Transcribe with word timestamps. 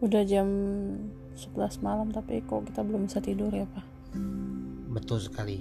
Udah 0.00 0.24
jam 0.24 0.48
11 1.36 1.84
malam 1.84 2.08
tapi 2.12 2.40
kok 2.44 2.64
kita 2.68 2.80
belum 2.80 3.08
bisa 3.08 3.20
tidur 3.20 3.52
ya, 3.52 3.68
Pak? 3.68 3.86
Betul 4.90 5.20
sekali. 5.20 5.60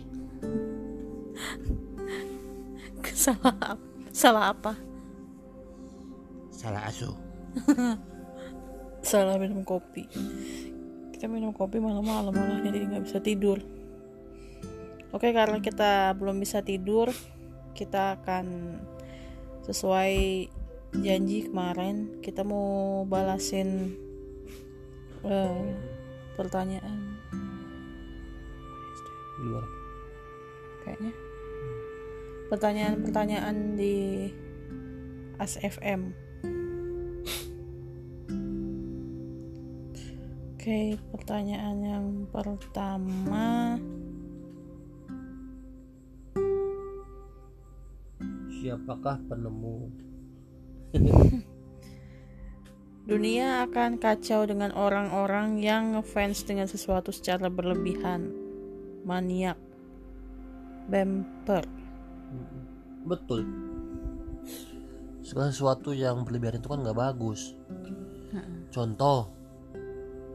salah? 3.19 3.77
Salah 4.09 4.45
apa? 4.55 4.73
Salah 6.55 6.87
asuh. 6.87 7.15
Salah 9.09 9.35
minum 9.39 9.63
kopi. 9.63 10.07
Kita 11.15 11.27
minum 11.27 11.51
kopi 11.51 11.79
malam-malam 11.79 12.31
malah 12.31 12.59
jadi 12.63 12.83
nggak 12.87 13.03
bisa 13.07 13.19
tidur. 13.19 13.59
Oke, 15.11 15.33
karena 15.33 15.59
kita 15.59 16.13
belum 16.15 16.37
bisa 16.39 16.61
tidur, 16.61 17.09
kita 17.73 18.19
akan 18.21 18.77
sesuai 19.67 20.15
janji 20.97 21.45
kemarin 21.45 22.17
kita 22.25 22.41
mau 22.41 23.05
balasin 23.05 23.93
eh, 25.25 25.75
pertanyaan 26.35 26.99
Di 29.39 29.41
luar. 29.47 29.65
kayaknya 30.83 31.13
pertanyaan-pertanyaan 32.49 33.57
di 33.77 34.27
ASFM 35.39 36.11
Oke, 40.59 40.99
pertanyaan 41.15 41.77
yang 41.79 42.07
pertama 42.35 43.79
Siapakah 48.59 49.23
penemu? 49.31 49.87
Dunia 53.09 53.65
akan 53.65 53.97
kacau 53.97 54.45
dengan 54.45 54.69
orang-orang 54.77 55.57
yang 55.57 55.97
ngefans 55.97 56.45
dengan 56.45 56.69
sesuatu 56.69 57.09
secara 57.09 57.49
berlebihan 57.49 58.29
Maniak 59.01 59.57
Bemper 60.85 61.65
Betul. 63.09 63.49
Segala 65.25 65.49
sesuatu 65.49 65.89
yang 65.89 66.21
berlebihan 66.21 66.61
itu 66.61 66.69
kan 66.69 66.85
nggak 66.85 66.99
bagus. 67.01 67.57
Contoh, 68.69 69.33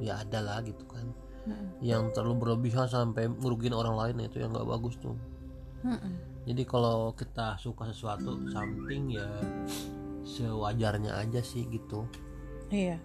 ya 0.02 0.18
ada 0.26 0.42
lah 0.42 0.58
gitu 0.66 0.82
kan. 0.90 1.06
Yang 1.78 2.10
terlalu 2.16 2.34
berlebihan 2.42 2.90
sampai 2.90 3.30
merugikan 3.30 3.78
orang 3.78 3.94
lain 3.94 4.26
itu 4.26 4.42
yang 4.42 4.50
nggak 4.50 4.66
bagus 4.66 4.98
tuh. 4.98 5.14
Jadi 6.44 6.62
kalau 6.66 7.12
kita 7.14 7.54
suka 7.60 7.86
sesuatu 7.92 8.50
something 8.50 9.14
ya 9.14 9.28
sewajarnya 10.24 11.14
aja 11.20 11.44
sih 11.44 11.68
gitu. 11.68 12.08
Iya 12.74 12.98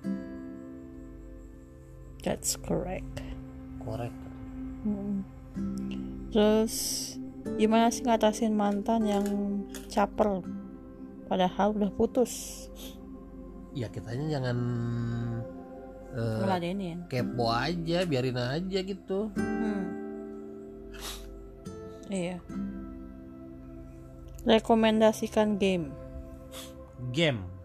That's 2.25 2.57
correct 2.57 3.21
Korek. 3.85 4.11
Mm. 4.81 5.21
Terus 6.33 6.75
gimana 7.55 7.93
sih 7.93 8.01
ngatasin 8.01 8.57
mantan 8.57 9.05
yang 9.05 9.25
caper 9.93 10.41
padahal 11.29 11.77
udah 11.77 11.93
putus 11.93 12.65
Ya 13.77 13.85
kitanya 13.93 14.41
jangan 14.41 14.57
eh, 16.17 16.39
ngeladenin 16.41 17.05
kepo 17.05 17.53
aja, 17.53 18.01
biarin 18.09 18.37
aja 18.41 18.79
gitu. 18.81 19.29
hmm. 19.37 19.81
iya 22.25 22.41
rekomendasikan 24.49 25.61
game 25.61 25.93
Game, 27.13 27.39
game 27.39 27.58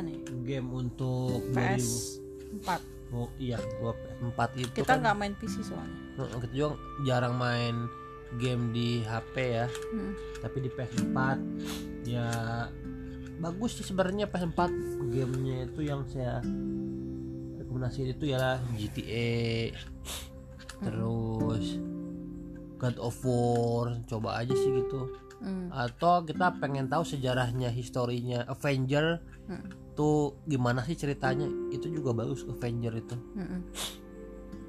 apa 0.00 0.08
nih 0.08 0.20
game 0.48 0.68
untuk 0.72 1.44
PS 1.52 2.16
4 2.64 2.64
2000 2.64 3.00
Oh 3.10 3.26
iya, 3.42 3.58
gua 3.82 3.90
PS4 3.90 4.40
itu 4.62 4.70
kita 4.70 4.94
kan 4.94 5.02
nggak 5.02 5.16
main 5.18 5.34
PC 5.34 5.66
soalnya. 5.66 5.98
Kita 6.14 6.54
juga 6.54 6.78
jarang 7.02 7.34
main 7.34 7.90
game 8.38 8.70
di 8.70 9.02
HP 9.02 9.34
ya. 9.34 9.66
Hmm. 9.66 10.14
tapi 10.38 10.62
di 10.62 10.70
PS4 10.70 11.18
ya 12.06 12.30
bagus 13.42 13.76
sih 13.76 13.84
sebenarnya 13.84 14.30
PS4 14.30 14.60
gamenya 15.10 15.68
itu 15.68 15.80
yang 15.82 16.06
saya 16.06 16.38
rekomendasi 17.58 18.14
itu 18.14 18.30
ya 18.30 18.62
GTA 18.78 19.74
terus 20.80 21.76
God 22.78 22.96
of 23.02 23.18
War 23.26 24.00
coba 24.06 24.38
aja 24.40 24.54
sih 24.54 24.70
gitu. 24.70 25.12
Hmm. 25.40 25.72
atau 25.72 26.20
kita 26.28 26.60
pengen 26.60 26.86
tahu 26.92 27.00
sejarahnya 27.00 27.72
historinya 27.72 28.44
Avenger. 28.46 29.24
Hmm. 29.48 29.66
Tuh 30.00 30.40
gimana 30.48 30.80
sih 30.88 30.96
ceritanya? 30.96 31.44
Itu 31.68 31.92
juga 31.92 32.16
bagus 32.16 32.48
Avenger 32.48 32.96
itu. 32.96 33.16
Mm-mm. 33.36 33.60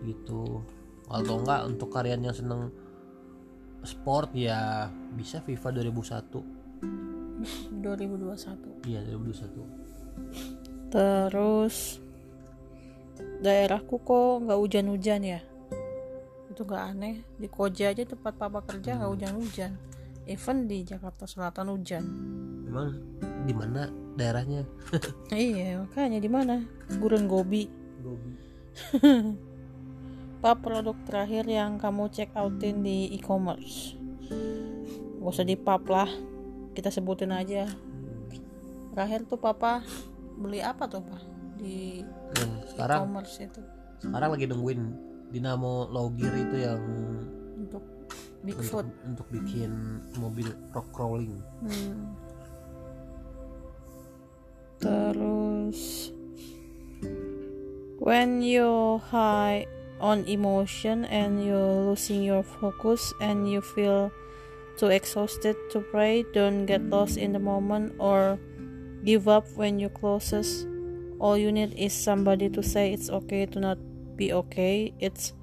gitu. 0.04 0.60
Atau 1.08 1.40
enggak 1.40 1.72
untuk 1.72 1.88
kalian 1.88 2.28
yang 2.28 2.36
seneng 2.36 2.68
sport 3.88 4.36
ya 4.36 4.92
bisa 5.18 5.42
FIFA 5.42 5.82
2001 5.82 7.82
2021 7.82 8.86
iya 8.86 9.02
2021 9.10 10.94
terus 10.94 11.98
daerahku 13.42 13.98
kok 14.06 14.46
nggak 14.46 14.60
hujan-hujan 14.60 15.22
ya? 15.26 15.42
Itu 16.54 16.62
nggak 16.62 16.84
aneh. 16.94 17.26
Di 17.42 17.50
Koja 17.50 17.90
aja 17.90 18.06
tempat 18.06 18.38
papa 18.38 18.62
kerja 18.62 19.02
nggak 19.02 19.12
hujan-hujan. 19.18 19.72
Even 20.30 20.70
di 20.70 20.86
Jakarta 20.86 21.26
Selatan 21.26 21.74
hujan. 21.74 22.06
Memang 22.70 23.02
di 23.50 23.54
mana 23.58 23.90
daerahnya. 24.22 24.62
Iya 25.34 25.82
makanya 25.82 26.20
di 26.22 26.30
mana? 26.30 26.62
Gurun 27.02 27.26
Gobi. 27.26 27.66
Apa 30.42 30.54
produk 30.64 30.98
terakhir 31.10 31.50
yang 31.50 31.82
kamu 31.82 32.14
check 32.14 32.30
outin 32.38 32.86
di 32.86 33.10
e-commerce. 33.18 33.98
Gak 35.22 35.32
usah 35.34 35.46
di 35.46 35.58
pub 35.58 35.84
lah 35.90 36.10
kita 36.78 36.94
sebutin 36.94 37.34
aja. 37.34 37.66
Terakhir 38.94 39.26
tuh 39.26 39.40
papa 39.42 39.82
beli 40.38 40.62
apa 40.62 40.86
tuh 40.86 41.02
pak? 41.02 41.22
Di 41.58 42.06
Dan 42.38 42.50
sekarang 42.70 43.00
e-commerce 43.02 43.36
itu. 43.42 43.62
sekarang 44.02 44.30
lagi 44.34 44.46
nungguin 44.50 44.82
Dinamo 45.32 45.88
Logir 45.94 46.34
itu 46.36 46.58
yang 46.60 46.82
untuk 47.56 47.84
untuk, 48.42 48.58
Bigfoot 48.58 48.88
untuk 49.06 49.28
bikin 49.30 50.02
mobil 50.18 50.50
rock 50.74 50.90
crawling. 50.90 51.38
Hmm. 51.62 52.18
Terus 54.82 56.12
when 58.02 58.42
you're 58.42 58.98
high 58.98 59.68
on 60.02 60.26
emotion 60.26 61.06
and 61.06 61.46
you're 61.46 61.86
losing 61.94 62.24
your 62.24 62.42
focus 62.42 63.14
and 63.22 63.46
you 63.46 63.62
feel 63.62 64.12
too 64.78 64.88
exhausted 64.88 65.56
to 65.70 65.82
pray, 65.94 66.26
don't 66.34 66.66
get 66.66 66.82
lost 66.90 67.18
in 67.18 67.34
the 67.34 67.40
moment 67.40 67.94
or 68.00 68.40
give 69.06 69.28
up 69.28 69.46
when 69.54 69.78
you 69.78 69.88
closest. 69.88 70.66
All 71.20 71.38
you 71.38 71.52
need 71.52 71.78
is 71.78 71.94
somebody 71.94 72.50
to 72.50 72.64
say 72.64 72.92
it's 72.92 73.12
okay 73.12 73.46
to 73.46 73.60
not 73.60 73.78
be 74.18 74.34
okay. 74.34 74.94
It's 75.00 75.34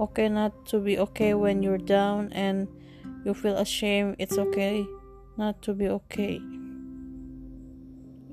okay 0.00 0.30
not 0.30 0.64
to 0.72 0.80
be 0.80 0.98
okay 0.98 1.34
when 1.34 1.62
you're 1.62 1.76
down 1.76 2.32
and 2.32 2.66
you 3.26 3.34
feel 3.34 3.58
ashamed. 3.58 4.16
It's 4.18 4.38
okay 4.38 4.86
not 5.36 5.60
to 5.68 5.74
be 5.74 5.88
okay. 5.88 6.40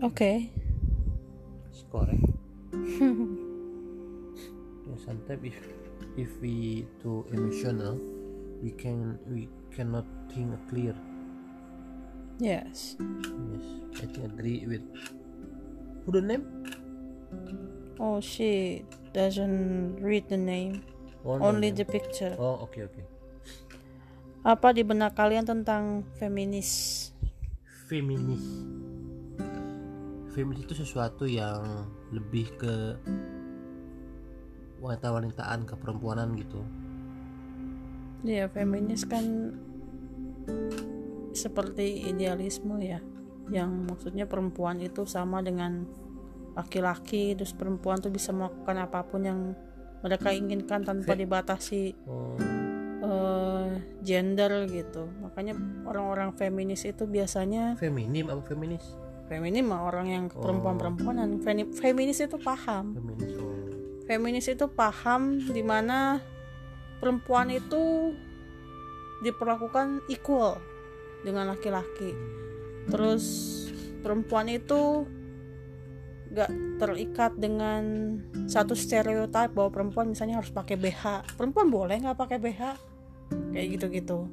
Okay. 0.04 0.52
It's 1.72 1.84
correct 1.92 2.24
yeah, 4.86 4.98
sometimes 5.04 5.44
if 5.44 5.58
if 6.16 6.30
we 6.40 6.86
too 7.04 7.26
emotional 7.36 8.00
we 8.64 8.72
can 8.72 9.20
we 9.28 9.48
cannot 9.76 10.06
think 10.32 10.52
clear 10.72 10.96
Yes. 12.40 12.96
yes 13.00 13.66
I 14.00 14.06
think 14.12 14.28
agree 14.36 14.64
with 14.68 14.84
who 16.06 16.12
the 16.12 16.22
name 16.24 16.44
Oh, 17.96 18.20
she 18.20 18.84
doesn't 19.16 20.04
read 20.04 20.28
the 20.28 20.36
name, 20.36 20.84
oh, 21.24 21.40
only 21.40 21.72
no. 21.72 21.80
the 21.80 21.88
picture. 21.88 22.36
oh 22.36 22.68
oke 22.68 22.76
oke 22.84 23.04
Apa 24.46 24.76
di 24.76 24.84
benak 24.84 25.16
kalian 25.16 25.48
tentang 25.48 26.04
feminis? 26.20 27.10
feminis 27.88 28.44
feminis 30.36 30.68
itu 30.68 30.76
sesuatu 30.76 31.24
yang 31.24 31.88
lebih 32.12 32.52
ke 32.60 33.00
wanita-wanitaan 34.84 35.64
keperempuanan 35.64 36.36
gitu. 36.36 36.60
Ya, 38.28 38.52
feminis 38.52 39.08
kan 39.08 39.56
seperti 41.32 42.12
idealisme 42.12 42.76
ya, 42.84 43.00
yang 43.48 43.88
maksudnya 43.88 44.28
perempuan 44.28 44.84
itu 44.84 45.08
sama 45.08 45.40
dengan 45.40 45.88
laki-laki, 46.56 47.32
terus 47.40 47.56
perempuan 47.56 48.04
tuh 48.04 48.12
bisa 48.12 48.36
melakukan 48.36 48.76
apa 48.84 49.08
pun 49.08 49.22
yang 49.24 49.40
mereka 50.04 50.36
inginkan 50.36 50.84
tanpa 50.84 51.16
dibatasi 51.16 51.96
oh. 52.06 52.36
eh, 53.04 53.72
gender 54.04 54.68
gitu. 54.68 55.08
Makanya 55.24 55.56
orang-orang 55.88 56.36
feminis 56.36 56.84
itu 56.86 57.08
biasanya 57.08 57.76
feminim 57.80 58.30
apa 58.32 58.42
feminis 58.46 59.05
feminim 59.26 59.66
mah 59.70 59.90
orang 59.90 60.08
yang 60.10 60.24
perempuan-perempuanan. 60.30 61.42
Feni- 61.42 61.74
feminis 61.74 62.22
itu 62.22 62.38
paham. 62.38 62.94
Feminis 62.96 63.34
oh. 63.42 63.54
Feminis 64.06 64.46
itu 64.46 64.66
paham 64.70 65.42
di 65.50 65.66
mana 65.66 66.22
perempuan 67.02 67.50
itu 67.50 68.14
diperlakukan 69.26 70.06
equal 70.14 70.62
dengan 71.26 71.50
laki-laki. 71.50 72.14
Terus 72.86 73.26
perempuan 74.06 74.46
itu 74.46 75.10
gak 76.36 76.52
terikat 76.78 77.32
dengan 77.40 77.82
satu 78.46 78.78
stereotip 78.78 79.56
bahwa 79.56 79.72
perempuan 79.72 80.12
misalnya 80.12 80.44
harus 80.44 80.52
pakai 80.52 80.76
BH 80.76 81.38
perempuan 81.40 81.72
boleh 81.72 81.96
nggak 81.96 82.20
pakai 82.20 82.38
BH 82.44 82.62
kayak 83.56 83.68
gitu-gitu. 83.80 84.28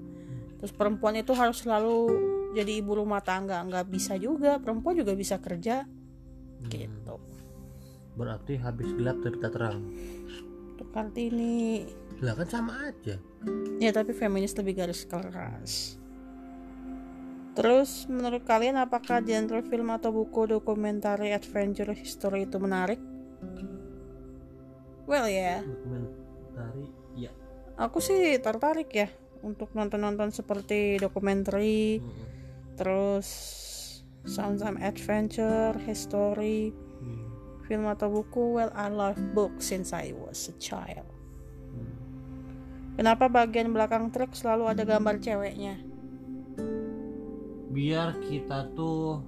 Terus 0.59 0.73
perempuan 0.75 1.15
itu 1.15 1.31
harus 1.33 1.63
selalu 1.63 2.11
jadi 2.53 2.85
ibu 2.85 2.93
rumah 2.93 3.25
tangga 3.25 3.65
nggak 3.65 3.89
bisa 3.89 4.21
juga 4.21 4.61
perempuan 4.61 5.01
juga 5.01 5.17
bisa 5.17 5.41
kerja. 5.41 5.89
Gitu. 6.69 7.17
Berarti 8.13 8.61
habis 8.61 8.93
gelap 8.93 9.19
terbit 9.25 9.49
terang. 9.49 9.81
Untuk 10.77 10.89
Kartini. 10.93 11.89
Lah 12.21 12.37
kan 12.37 12.49
sama 12.49 12.93
aja. 12.93 13.17
Ya 13.81 13.91
tapi 13.91 14.13
feminis 14.13 14.53
lebih 14.55 14.85
garis 14.85 15.09
keras. 15.09 15.97
Terus 17.53 18.09
menurut 18.09 18.45
kalian 18.49 18.81
apakah 18.81 19.21
genre 19.25 19.61
film 19.65 19.89
atau 19.93 20.13
buku 20.13 20.53
dokumentari 20.53 21.33
adventure 21.33 21.93
history 21.93 22.49
itu 22.49 22.57
menarik? 22.61 23.01
Well 25.09 25.29
ya. 25.29 25.65
Dokumentari 25.65 26.87
ya. 27.17 27.33
Aku 27.81 28.05
sih 28.05 28.37
tertarik 28.45 28.93
ya 28.93 29.09
untuk 29.43 29.75
nonton-nonton 29.75 30.31
seperti 30.31 31.01
dokumenter 31.03 31.59
Mm-mm. 31.59 32.32
Terus 32.75 33.29
sound 34.25 34.59
some 34.59 34.79
adventure 34.79 35.75
history 35.83 36.71
Hmm. 37.03 37.27
film 37.67 37.91
atau 37.91 38.07
buku 38.07 38.55
well 38.55 38.71
I 38.71 38.87
love 38.87 39.19
books 39.35 39.75
since 39.75 39.91
I 39.91 40.15
was 40.15 40.47
a 40.47 40.55
child. 40.63 41.09
Hmm. 41.75 41.95
kenapa 42.95 43.27
bagian 43.27 43.75
belakang 43.75 44.15
truk 44.15 44.33
selalu 44.33 44.71
ada 44.71 44.87
gambar 44.87 45.19
ceweknya? 45.19 45.83
Biar 47.73 48.15
kita 48.23 48.71
tuh 48.77 49.25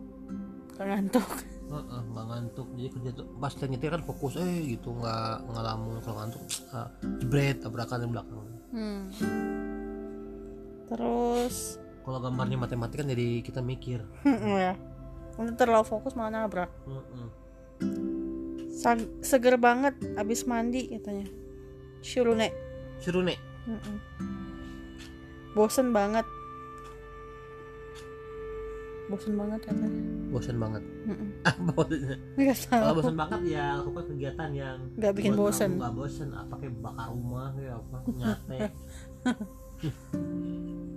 ngantuk. 0.78 1.26
Heeh, 1.74 2.00
nggak 2.12 2.26
ngantuk. 2.28 2.68
Jadi 2.76 2.88
kerja 2.92 3.10
tuh 3.16 3.26
pas 3.40 3.50
kita 3.50 3.66
nyetir 3.66 3.90
kan 3.90 4.04
fokus 4.04 4.36
eh 4.36 4.76
gitu. 4.76 4.92
Nggak 4.94 5.48
ngelamun 5.48 5.96
kalau 6.04 6.16
ngantuk 6.22 6.42
jebret 7.18 7.56
tabrakan 7.58 8.04
di 8.04 8.08
belakang. 8.12 8.46
Hmm. 8.70 9.02
Terus 10.86 11.80
kalau 12.04 12.20
gambarnya 12.20 12.56
matematik 12.56 13.00
kan 13.00 13.08
jadi 13.08 13.40
kita 13.40 13.60
mikir 13.60 14.04
ya. 14.24 14.76
Untuk 15.34 15.56
terlalu 15.56 15.82
fokus 15.82 16.12
malah 16.12 16.30
nabrak. 16.38 16.70
Heeh. 16.84 17.28
Sa- 18.70 18.94
seger 19.18 19.56
banget 19.56 19.96
abis 20.14 20.44
mandi 20.44 20.90
katanya. 20.90 21.26
Shurune. 22.00 22.52
seru 22.96 23.20
nek 23.20 23.40
Mm-mm. 23.64 23.96
Bosen 25.52 25.90
banget. 25.90 26.28
Bosen 29.06 29.34
banget 29.34 29.60
katanya. 29.62 30.00
bosan 30.28 30.58
banget 30.58 30.82
apa 31.46 31.60
maksudnya 31.62 32.18
kalau 32.66 32.96
bosan 32.96 33.14
banget 33.14 33.40
ya 33.46 33.78
lakukan 33.78 34.04
kegiatan 34.10 34.50
yang 34.50 34.78
Nggak 34.98 35.12
bikin 35.14 35.32
bosen. 35.34 35.70
nggak 35.78 35.94
bosan 35.94 36.34
apa 36.34 36.54
kayak 36.58 36.74
bakar 36.80 37.06
rumah 37.08 37.54
kayak 37.54 37.74
apa 37.76 37.96
nyate 38.10 38.58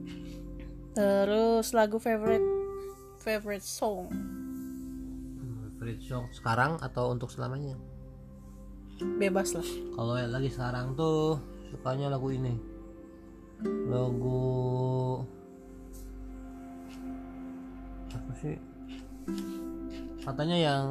Terus 0.98 1.78
lagu 1.78 2.02
favorite 2.02 2.42
favorite 3.22 3.62
song. 3.62 4.10
Favorite 5.78 6.02
song 6.02 6.26
sekarang 6.34 6.82
atau 6.82 7.14
untuk 7.14 7.30
selamanya 7.30 7.78
Bebas 8.98 9.54
lah. 9.54 9.68
kalau 9.94 10.18
yang 10.18 10.34
lagi 10.34 10.50
sekarang 10.50 10.98
tuh 10.98 11.38
sukanya 11.70 12.10
lagu 12.10 12.34
ini 12.34 12.58
lagu 13.86 15.22
apa 18.10 18.32
sih 18.42 18.58
katanya 20.26 20.58
yang 20.58 20.86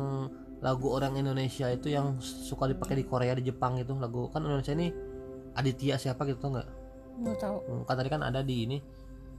lagu 0.62 0.87
orang 0.94 1.19
Indonesia 1.19 1.67
itu 1.67 1.91
yang 1.91 2.23
suka 2.23 2.70
dipakai 2.70 2.94
di 2.94 3.05
Korea 3.11 3.35
di 3.35 3.43
Jepang 3.43 3.75
itu 3.82 3.91
lagu 3.99 4.31
kan 4.31 4.47
Indonesia 4.47 4.70
ini 4.70 4.94
Aditya 5.59 5.99
siapa 5.99 6.23
gitu 6.31 6.38
tau 6.38 6.55
nggak 6.55 6.69
Nggak 7.17 7.37
tahu. 7.41 7.59
Hmm, 7.64 7.82
kan 7.88 7.94
tadi 7.97 8.09
kan 8.12 8.23
ada 8.23 8.44
di 8.44 8.69
ini 8.69 8.79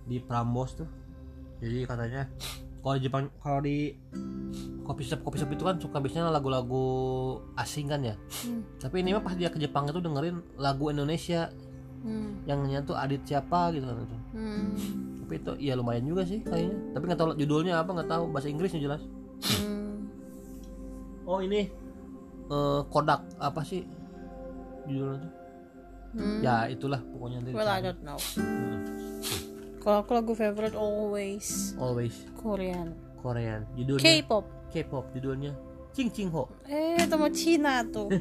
di 0.07 0.18
Prambos 0.18 0.74
tuh 0.74 0.88
jadi 1.59 1.83
katanya 1.83 2.24
kalau 2.80 2.95
Jepang 2.95 3.27
kalau 3.38 3.59
di 3.59 3.92
kopi 4.81 5.04
shop 5.04 5.19
kopi 5.21 5.38
shop 5.38 5.51
itu 5.51 5.62
kan 5.62 5.75
suka 5.75 6.00
biasanya 6.00 6.30
lagu-lagu 6.30 6.86
asing 7.56 7.86
kan 7.86 8.00
ya 8.01 8.15
Hmm. 8.42 8.63
tapi 8.77 9.01
ini 9.01 9.12
mah 9.12 9.19
pas 9.19 9.33
dia 9.33 9.48
ke 9.48 9.57
Jepang 9.57 9.83
itu 9.86 10.00
dengerin 10.00 10.39
lagu 10.56 10.88
Indonesia 10.88 11.51
Hmm. 11.98 12.39
yang 12.45 12.62
nyanyi 12.62 12.86
tuh 12.86 12.94
Adit 12.94 13.19
siapa 13.21 13.74
gitu 13.74 13.83
kan 13.83 13.98
itu 13.98 14.18
Hmm. 14.31 14.71
tapi 15.19 15.33
itu 15.36 15.51
ya 15.59 15.74
lumayan 15.74 16.06
juga 16.06 16.24
sih 16.24 16.39
kayaknya 16.39 16.77
tapi 16.94 17.03
nggak 17.06 17.19
tahu 17.19 17.30
judulnya 17.36 17.74
apa 17.77 17.89
nggak 17.92 18.07
tahu 18.07 18.24
bahasa 18.30 18.48
Inggrisnya 18.48 18.80
jelas 18.80 19.01
Hmm. 19.60 20.07
oh 21.24 21.39
ini 21.39 21.68
eh, 22.48 22.81
Kodak 22.88 23.27
apa 23.36 23.60
sih 23.62 23.83
judulnya 24.86 25.19
tuh 25.19 25.33
Hmm. 26.07 26.39
ya 26.39 26.65
itulah 26.65 27.03
pokoknya 27.03 27.44
Well, 27.51 27.68
I 27.68 27.83
don't 27.83 28.00
know. 28.00 28.15
Hmm. 28.39 28.80
Kalau 29.88 30.04
aku 30.04 30.19
lagu 30.19 30.36
favorite 30.36 30.75
always 30.75 31.72
always 31.80 32.12
Korean. 32.36 32.92
Korean 33.24 33.63
judulnya 33.72 34.04
K-pop. 34.04 34.44
K-pop 34.68 35.16
judulnya 35.16 35.56
Cing 35.95 36.12
Cing 36.12 36.28
Ho 36.36 36.51
Eh, 36.68 37.00
itu 37.00 37.16
mau 37.16 37.31
Cina 37.31 37.88
tuh. 37.88 38.12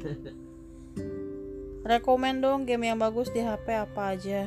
Rekomen 1.90 2.38
dong 2.38 2.70
game 2.70 2.86
yang 2.86 3.02
bagus 3.02 3.34
di 3.34 3.42
HP 3.42 3.82
apa 3.82 4.14
aja. 4.14 4.46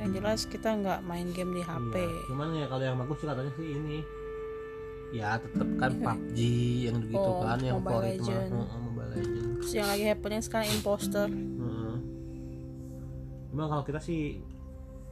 Yang 0.00 0.08
jelas 0.16 0.40
kita 0.48 0.80
nggak 0.80 1.04
main 1.04 1.28
game 1.36 1.60
di 1.60 1.62
HP. 1.64 1.92
Iya, 1.92 2.24
cuman 2.32 2.48
ya 2.56 2.66
kalau 2.72 2.84
yang 2.88 2.96
bagus 3.04 3.16
sih 3.20 3.28
katanya 3.28 3.52
sih 3.60 3.68
ini 3.76 3.98
ya 5.12 5.36
tetep 5.36 5.68
kan 5.76 5.92
PUBG 5.92 6.38
yang 6.88 6.96
gitu 7.04 7.20
Oh, 7.20 7.44
kan 7.44 7.60
yang 7.60 7.84
Mobile 7.84 8.00
favorit 8.00 8.20
mah. 8.24 8.32
Heeh, 8.32 8.80
Mobile 8.80 9.08
Legend 9.12 9.44
Terus 9.60 9.72
yang 9.76 9.88
lagi 9.92 10.04
happening 10.08 10.40
sekarang 10.40 10.68
imposter. 10.72 11.28
Heeh. 11.28 11.96
Cuma 13.52 13.68
kalau 13.68 13.84
kita 13.84 14.00
sih 14.00 14.40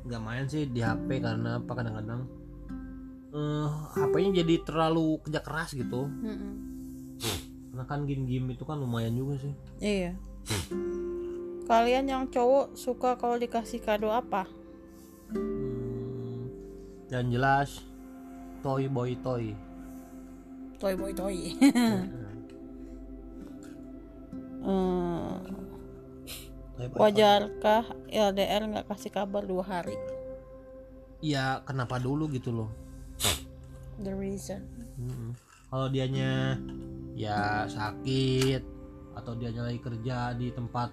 nggak 0.04 0.20
main 0.20 0.44
sih 0.44 0.68
di 0.68 0.80
HP 0.80 1.18
karena 1.18 1.56
apa 1.58 1.72
kadang-kadang 1.72 2.28
eh 3.32 3.68
HP-nya 3.96 4.44
jadi 4.44 4.54
terlalu 4.62 5.18
kerja 5.20 5.40
keras 5.40 5.72
gitu 5.72 6.06
Mm-mm. 6.06 6.52
karena 7.72 7.84
kan 7.84 8.04
game-game 8.04 8.52
itu 8.52 8.62
kan 8.62 8.78
lumayan 8.78 9.12
juga 9.12 9.40
sih 9.40 9.54
Iya. 9.80 10.12
Kalian 11.64 12.04
yang 12.04 12.24
cowok 12.28 12.76
suka 12.76 13.16
kalau 13.16 13.40
dikasih 13.40 13.80
kado 13.80 14.12
apa? 14.12 14.44
hmm, 15.32 16.52
yang 17.08 17.32
jelas 17.32 17.80
toy 18.60 18.84
boy 18.86 19.16
toy 19.18 19.56
Toy 20.76 20.92
boy 20.92 21.16
toy. 21.16 21.56
Hmm, 21.56 22.04
Toy 24.60 25.40
boy, 25.40 25.48
toy. 25.48 25.63
Wajarkah 26.76 27.84
LDR 28.08 28.62
nggak 28.66 28.86
kasih 28.88 29.10
kabar 29.10 29.42
dua 29.42 29.62
hari? 29.62 29.94
ya 31.18 31.64
kenapa 31.64 31.96
dulu 31.96 32.28
gitu 32.28 32.52
loh 32.52 32.68
The 33.94 34.10
reason. 34.10 34.66
Mm-mm. 34.98 35.30
Kalau 35.70 35.86
dianya 35.86 36.58
ya 37.14 37.62
sakit 37.64 38.58
atau 39.14 39.38
dianya 39.38 39.70
lagi 39.70 39.78
kerja 39.78 40.34
di 40.34 40.50
tempat 40.50 40.90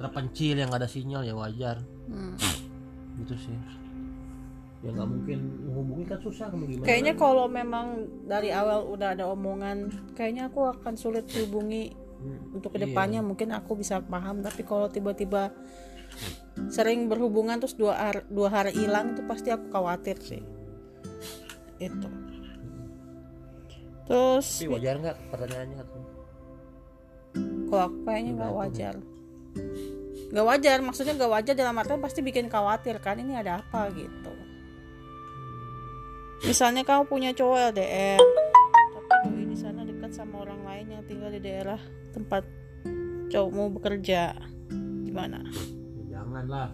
terpencil 0.00 0.56
yang 0.56 0.72
gak 0.72 0.80
ada 0.80 0.88
sinyal 0.88 1.20
ya 1.22 1.36
wajar 1.36 1.76
Hmm. 2.08 2.32
gitu 3.20 3.36
sih. 3.36 3.52
Ya 4.80 4.90
nggak 4.90 5.08
mungkin 5.12 5.38
menghubungi 5.62 6.04
kan 6.08 6.18
susah 6.18 6.48
gimana? 6.50 6.82
Kayaknya 6.82 7.14
kalau 7.14 7.46
memang 7.46 7.86
dari 8.26 8.50
awal 8.50 8.88
udah 8.88 9.12
ada 9.14 9.28
omongan, 9.28 9.92
kayaknya 10.16 10.48
aku 10.48 10.66
akan 10.66 10.96
sulit 10.96 11.28
dihubungi 11.28 11.92
Hmm, 12.22 12.54
untuk 12.54 12.70
iya. 12.70 12.78
ke 12.78 12.78
depannya 12.86 13.20
mungkin 13.20 13.50
aku 13.50 13.74
bisa 13.74 13.98
paham. 13.98 14.40
Tapi 14.46 14.62
kalau 14.62 14.86
tiba-tiba 14.86 15.50
sering 16.70 17.10
berhubungan 17.10 17.58
terus 17.58 17.74
dua 17.74 17.98
hari, 17.98 18.22
dua 18.30 18.48
hari 18.52 18.72
hilang 18.76 19.16
itu 19.16 19.26
pasti 19.26 19.50
aku 19.50 19.66
khawatir 19.74 20.16
sih. 20.22 20.42
Itu. 21.82 22.08
Terus 24.06 24.46
Tapi 24.46 24.70
wajar 24.70 24.94
nggak 25.02 25.16
pertanyaannya 25.30 25.76
kalau 27.72 27.88
aku 27.88 27.98
kayaknya 28.04 28.32
nggak 28.36 28.52
wajar. 28.52 28.94
Nggak 30.28 30.46
wajar, 30.48 30.78
maksudnya 30.84 31.12
nggak 31.16 31.32
wajar 31.32 31.54
dalam 31.56 31.76
artian 31.80 32.04
pasti 32.04 32.20
bikin 32.20 32.52
khawatir 32.52 33.00
kan 33.00 33.16
ini 33.16 33.32
ada 33.32 33.64
apa 33.64 33.88
gitu. 33.96 34.32
Misalnya 36.44 36.84
kamu 36.84 37.08
punya 37.08 37.30
cowok 37.32 37.72
LDR, 37.72 38.20
tapi 38.92 39.12
doi 39.24 39.44
di 39.48 39.56
sana 39.56 39.88
dekat 39.88 40.12
sama 40.12 40.44
orang 40.44 40.60
lain 40.68 40.86
yang 41.00 41.02
tinggal 41.08 41.32
di 41.32 41.40
daerah 41.40 41.80
tempat 42.12 42.44
cowokmu 43.32 43.80
bekerja, 43.80 44.36
gimana? 45.02 45.40
Ya, 45.96 46.20
jangan 46.20 46.44
lah. 46.46 46.70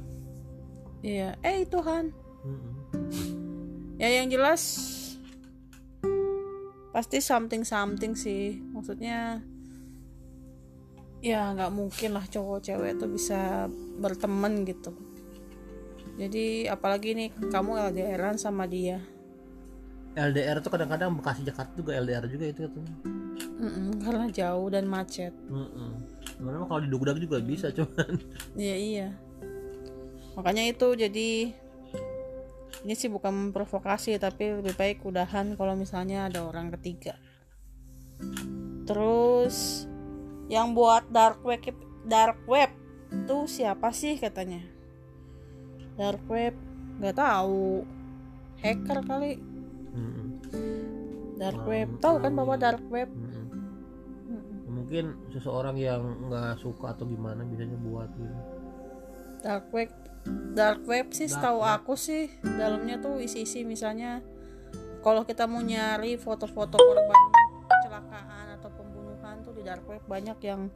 Iya, 1.01 1.39
eh 1.47 1.63
Tuhan. 1.65 2.11
Mm-mm. 2.43 2.75
Ya 3.99 4.11
yang 4.15 4.31
jelas 4.31 4.63
pasti 6.99 7.23
something 7.23 7.63
something 7.63 8.17
sih 8.19 8.59
maksudnya 8.75 9.39
ya 11.23 11.55
nggak 11.55 11.71
mungkin 11.71 12.11
lah 12.17 12.27
cowok 12.27 12.59
cewek 12.65 12.99
tuh 12.99 13.11
bisa 13.11 13.71
berteman 14.03 14.67
gitu 14.67 14.91
jadi 16.19 16.75
apalagi 16.75 17.15
nih 17.15 17.31
kamu 17.55 17.95
LDRan 17.95 18.35
sama 18.35 18.67
dia 18.67 18.99
LDR 20.19 20.59
tuh 20.59 20.75
kadang-kadang 20.75 21.15
Bekasi 21.15 21.47
Jakarta 21.47 21.71
juga 21.79 21.95
LDR 21.95 22.27
juga 22.27 22.45
itu 22.51 22.61
katanya 22.67 22.95
Mm-mm, 23.59 23.99
karena 23.99 24.31
jauh 24.31 24.71
dan 24.71 24.87
macet. 24.87 25.35
Sebenarnya 26.39 26.67
kalau 26.71 26.81
di 26.83 26.91
Dugdag 26.91 27.19
juga 27.19 27.43
bisa 27.43 27.73
cuman. 27.77 28.15
Iya 28.55 28.77
iya. 28.79 29.09
Makanya 30.39 30.71
itu 30.71 30.95
jadi 30.95 31.31
ini 32.87 32.95
sih 32.95 33.11
bukan 33.11 33.51
memprovokasi 33.51 34.15
tapi 34.23 34.63
lebih 34.63 34.79
baik 34.79 35.03
udahan 35.03 35.59
kalau 35.59 35.75
misalnya 35.75 36.31
ada 36.31 36.47
orang 36.47 36.71
ketiga. 36.79 37.19
Terus 38.87 39.85
yang 40.47 40.73
buat 40.73 41.11
dark 41.11 41.43
web 41.43 41.61
dark 42.07 42.39
web 42.47 42.71
tuh 43.27 43.51
siapa 43.51 43.91
sih 43.91 44.15
katanya? 44.23 44.63
Dark 45.99 46.23
web 46.31 46.55
nggak 47.03 47.19
tahu. 47.19 47.83
Hacker 48.63 49.03
kali. 49.03 49.43
Dark 51.39 51.63
Kurang 51.63 51.71
web 51.71 51.89
tahu 52.03 52.17
kan 52.23 52.33
bapak 52.35 52.57
ya. 52.59 52.63
dark 52.63 52.85
web. 52.91 53.11
Mungkin 54.89 55.29
seseorang 55.37 55.77
yang 55.77 56.01
nggak 56.33 56.65
suka 56.65 56.97
atau 56.97 57.05
gimana 57.05 57.45
bisanya 57.45 57.77
buat 57.77 58.09
gitu. 58.17 58.37
Dark 59.45 59.69
web 59.71 59.93
dark 60.57 60.83
web 60.89 61.07
sih 61.15 61.31
web. 61.31 61.63
aku 61.63 61.95
sih 61.95 62.33
dalamnya 62.43 62.99
tuh 62.99 63.21
isi-isi 63.23 63.63
misalnya 63.63 64.25
kalau 65.01 65.23
kita 65.23 65.47
mau 65.47 65.63
nyari 65.63 66.19
foto-foto 66.19 66.75
korban 66.75 67.21
kecelakaan 67.69 68.47
atau 68.59 68.71
pembunuhan 68.75 69.41
tuh 69.47 69.53
di 69.55 69.63
dark 69.63 69.85
web 69.87 70.03
banyak 70.09 70.39
yang 70.43 70.73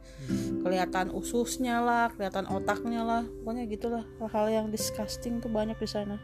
kelihatan 0.63 1.11
ususnya 1.11 1.83
lah 1.83 2.07
kelihatan 2.15 2.47
otaknya 2.47 3.01
lah 3.03 3.23
pokoknya 3.43 3.65
gitulah 3.67 4.03
hal-hal 4.23 4.47
yang 4.47 4.67
disgusting 4.71 5.43
tuh 5.43 5.51
banyak 5.51 5.75
di 5.77 5.89
sana. 5.89 6.17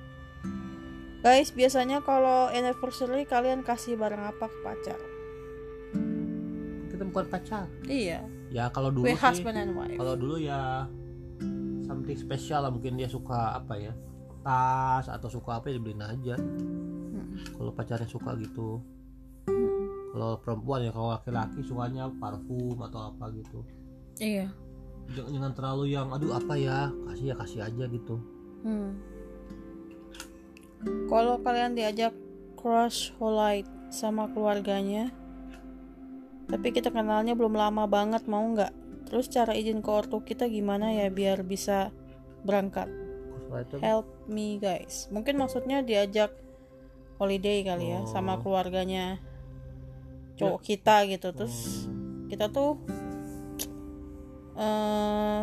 Guys 1.19 1.51
biasanya 1.51 1.99
kalau 1.99 2.47
anniversary 2.47 3.27
kalian 3.27 3.59
kasih 3.67 3.99
barang 3.99 4.23
apa 4.23 4.47
ke 4.47 4.59
pacar 4.63 5.08
kita 6.99 7.07
bukan 7.15 7.25
pacar. 7.31 7.63
Iya. 7.87 8.19
Ya 8.51 8.67
kalau 8.75 8.91
dulu 8.91 9.07
sih 9.07 9.43
kalau 9.95 10.19
dulu 10.19 10.35
ya 10.35 10.83
something 11.87 12.19
spesial 12.19 12.67
lah 12.67 12.71
mungkin 12.75 12.99
dia 12.99 13.07
suka 13.07 13.55
apa 13.55 13.79
ya 13.79 13.95
tas 14.43 15.07
atau 15.07 15.31
suka 15.31 15.63
apa 15.63 15.71
ya 15.71 15.79
dibeliin 15.79 16.03
aja. 16.03 16.35
Mm-mm. 16.35 17.55
kalau 17.55 17.71
pacarnya 17.71 18.03
suka 18.03 18.35
gitu. 18.35 18.83
Kalau 20.11 20.35
perempuan 20.43 20.83
ya 20.83 20.91
kalau 20.91 21.15
laki-laki 21.15 21.63
sukanya 21.63 22.11
parfum 22.19 22.75
atau 22.83 23.15
apa 23.15 23.31
gitu. 23.31 23.63
Iya. 24.19 24.51
Jangan, 25.15 25.31
jangan 25.31 25.53
terlalu 25.55 25.83
yang 25.95 26.11
aduh 26.11 26.35
apa 26.35 26.53
ya 26.59 26.91
kasih 27.07 27.31
ya 27.31 27.35
kasih 27.39 27.59
aja 27.63 27.83
gitu. 27.87 28.15
Hmm. 28.67 28.99
Kalau 31.07 31.39
kalian 31.39 31.79
diajak 31.79 32.11
crush 32.59 33.15
holite 33.15 33.71
sama 33.87 34.27
keluarganya, 34.35 35.15
tapi 36.49 36.67
kita 36.69 36.89
kenalnya 36.89 37.33
belum 37.33 37.53
lama 37.53 37.85
banget, 37.85 38.25
mau 38.25 38.41
nggak? 38.43 38.73
Terus 39.05 39.29
cara 39.29 39.53
izin 39.53 39.79
ke 39.79 39.89
ortu 39.89 40.21
kita 40.21 40.45
gimana 40.45 40.89
ya 40.91 41.07
biar 41.07 41.41
bisa 41.41 41.93
berangkat? 42.41 42.89
Help 43.81 44.05
me 44.25 44.57
guys. 44.57 45.09
Mungkin 45.09 45.37
maksudnya 45.37 45.81
diajak 45.81 46.29
holiday 47.17 47.61
kali 47.61 47.89
ya 47.89 48.01
Oh. 48.01 48.07
sama 48.07 48.37
keluarganya 48.37 49.17
cowok 50.35 50.61
kita 50.61 51.05
gitu. 51.05 51.33
Terus 51.33 51.85
hmm, 51.85 52.29
kita 52.29 52.49
tuh 52.49 52.77
eh 54.55 55.41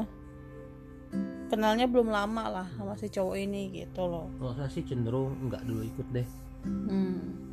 kenalnya 1.49 1.87
belum 1.87 2.11
lama 2.11 2.45
lah 2.53 2.67
sama 2.77 2.95
si 2.95 3.09
cowok 3.09 3.37
ini 3.39 3.71
gitu 3.73 4.05
loh. 4.05 4.29
kalau 4.37 4.53
saya 4.53 4.69
sih 4.69 4.83
cenderung 4.83 5.49
nggak 5.49 5.63
dulu 5.65 5.83
ikut 5.83 6.07
deh 6.13 6.29
Hmm. 6.67 7.46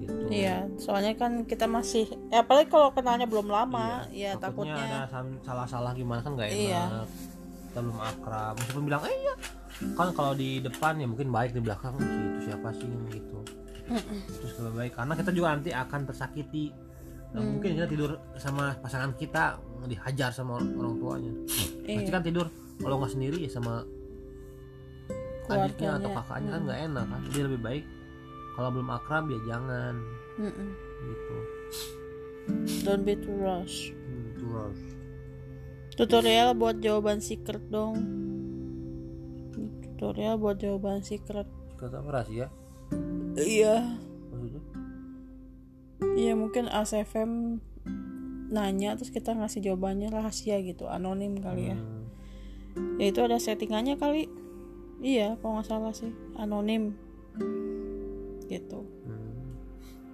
Gitu. 0.00 0.16
Iya, 0.32 0.64
soalnya 0.80 1.12
kan 1.12 1.44
kita 1.44 1.68
masih, 1.68 2.08
ya 2.32 2.40
apalagi 2.40 2.72
kalau 2.72 2.88
kenalnya 2.90 3.28
belum 3.28 3.52
lama, 3.52 4.08
ya 4.08 4.32
takutnya 4.40 4.80
takutnya. 4.80 5.04
ada 5.04 5.20
salah-salah 5.44 5.92
gimana 5.92 6.24
kan 6.24 6.32
nggak 6.34 6.48
enak. 6.48 6.64
Iya. 6.64 6.84
kita 7.70 7.78
belum 7.86 7.98
akrab. 8.02 8.52
Meskipun 8.58 8.82
bilang 8.82 9.02
eh 9.06 9.14
iya. 9.14 9.34
Kan 9.94 10.08
kalau 10.10 10.32
di 10.34 10.58
depan 10.58 10.98
ya 10.98 11.06
mungkin 11.06 11.30
baik 11.30 11.54
di 11.54 11.62
belakang 11.62 11.94
"Ih, 12.02 12.10
itu 12.34 12.50
siapa 12.50 12.68
sih 12.74 12.88
gitu. 13.12 13.38
Terus 14.26 14.52
lebih 14.58 14.74
baik 14.74 14.92
karena 14.98 15.14
kita 15.14 15.30
juga 15.30 15.54
nanti 15.54 15.70
akan 15.70 16.00
tersakiti. 16.02 16.74
Nah, 17.30 17.38
Hmm. 17.38 17.62
mungkin 17.62 17.78
kita 17.78 17.86
tidur 17.86 18.18
sama 18.34 18.74
pasangan 18.82 19.14
kita 19.14 19.54
dihajar 19.86 20.34
sama 20.34 20.58
orang, 20.58 20.98
tuanya. 20.98 21.32
Pasti 21.46 21.86
Iya. 21.86 22.10
kan 22.10 22.22
tidur. 22.26 22.46
Kalau 22.82 22.96
nggak 22.98 23.12
sendiri 23.14 23.38
ya 23.38 23.50
sama 23.52 23.86
adiknya 25.46 25.98
atau 25.98 26.10
kakaknya 26.10 26.48
kan 26.50 26.58
hmm. 26.58 26.66
nggak 26.66 26.80
enak 26.90 27.04
kan. 27.06 27.20
Jadi 27.30 27.40
lebih 27.46 27.60
baik 27.62 27.84
kalau 28.60 28.70
belum 28.70 28.92
akrab 28.92 29.24
ya 29.26 29.40
jangan 29.46 29.96
Mm-mm. 30.36 30.68
gitu 31.00 31.36
Don't 32.82 33.02
be 33.02 33.14
too 33.14 33.32
rush. 33.32 33.88
hmm, 33.94 34.36
terus 34.36 34.78
Tutorial 35.92 36.52
buat 36.52 36.76
jawaban 36.78 37.20
secret 37.20 37.60
dong. 37.66 37.94
Tutorial 39.94 40.36
buat 40.36 40.56
jawaban 40.56 41.00
secret. 41.00 41.44
kata 41.76 42.00
apa 42.00 42.10
rahasia 42.10 42.48
Iya. 43.32 43.96
maksudnya 44.28 44.60
Iya 46.10 46.32
mungkin 46.34 46.66
ASFM 46.66 47.60
nanya 48.50 48.92
terus 48.92 49.08
kita 49.08 49.30
ngasih 49.30 49.62
jawabannya 49.62 50.10
rahasia 50.10 50.58
gitu, 50.58 50.84
anonim 50.84 51.38
kali 51.38 51.70
ya. 51.70 51.76
Hmm, 51.76 52.04
Ya 52.96 53.06
itu 53.06 53.20
ada 53.20 53.36
settingannya 53.36 53.94
kali. 53.94 54.26
Iya, 54.98 55.38
kalau 55.38 55.56
nggak 55.56 55.66
salah 55.66 55.92
sih, 55.92 56.10
anonim. 56.34 56.92
Gitu. 58.50 58.80
hmm. 58.82 59.30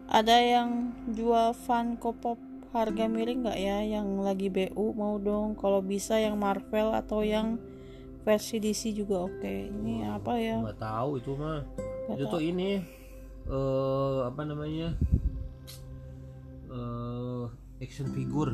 Ada 0.06 0.36
yang 0.38 0.92
jual 1.10 1.56
Funko 1.56 2.14
Pop 2.14 2.38
harga 2.76 3.08
miring 3.08 3.42
nggak 3.42 3.58
ya? 3.58 3.78
Yang 3.82 4.08
lagi 4.20 4.48
BU 4.52 4.92
mau 4.92 5.16
dong. 5.16 5.56
Kalau 5.56 5.80
bisa 5.80 6.20
yang 6.20 6.36
Marvel 6.36 6.92
atau 6.92 7.24
yang 7.24 7.56
versi 8.22 8.60
DC 8.60 8.92
juga 8.92 9.24
oke. 9.26 9.54
Ini 9.72 10.12
apa 10.12 10.36
ya? 10.36 10.60
nggak 10.60 10.78
tahu 10.78 11.10
itu 11.18 11.30
mah. 11.34 11.64
Itu 12.12 12.28
tahu. 12.28 12.32
tuh 12.38 12.42
ini 12.44 12.84
eh 13.48 14.18
apa 14.28 14.42
namanya? 14.44 14.94
Eh 16.70 17.44
action 17.80 18.12
figure. 18.12 18.52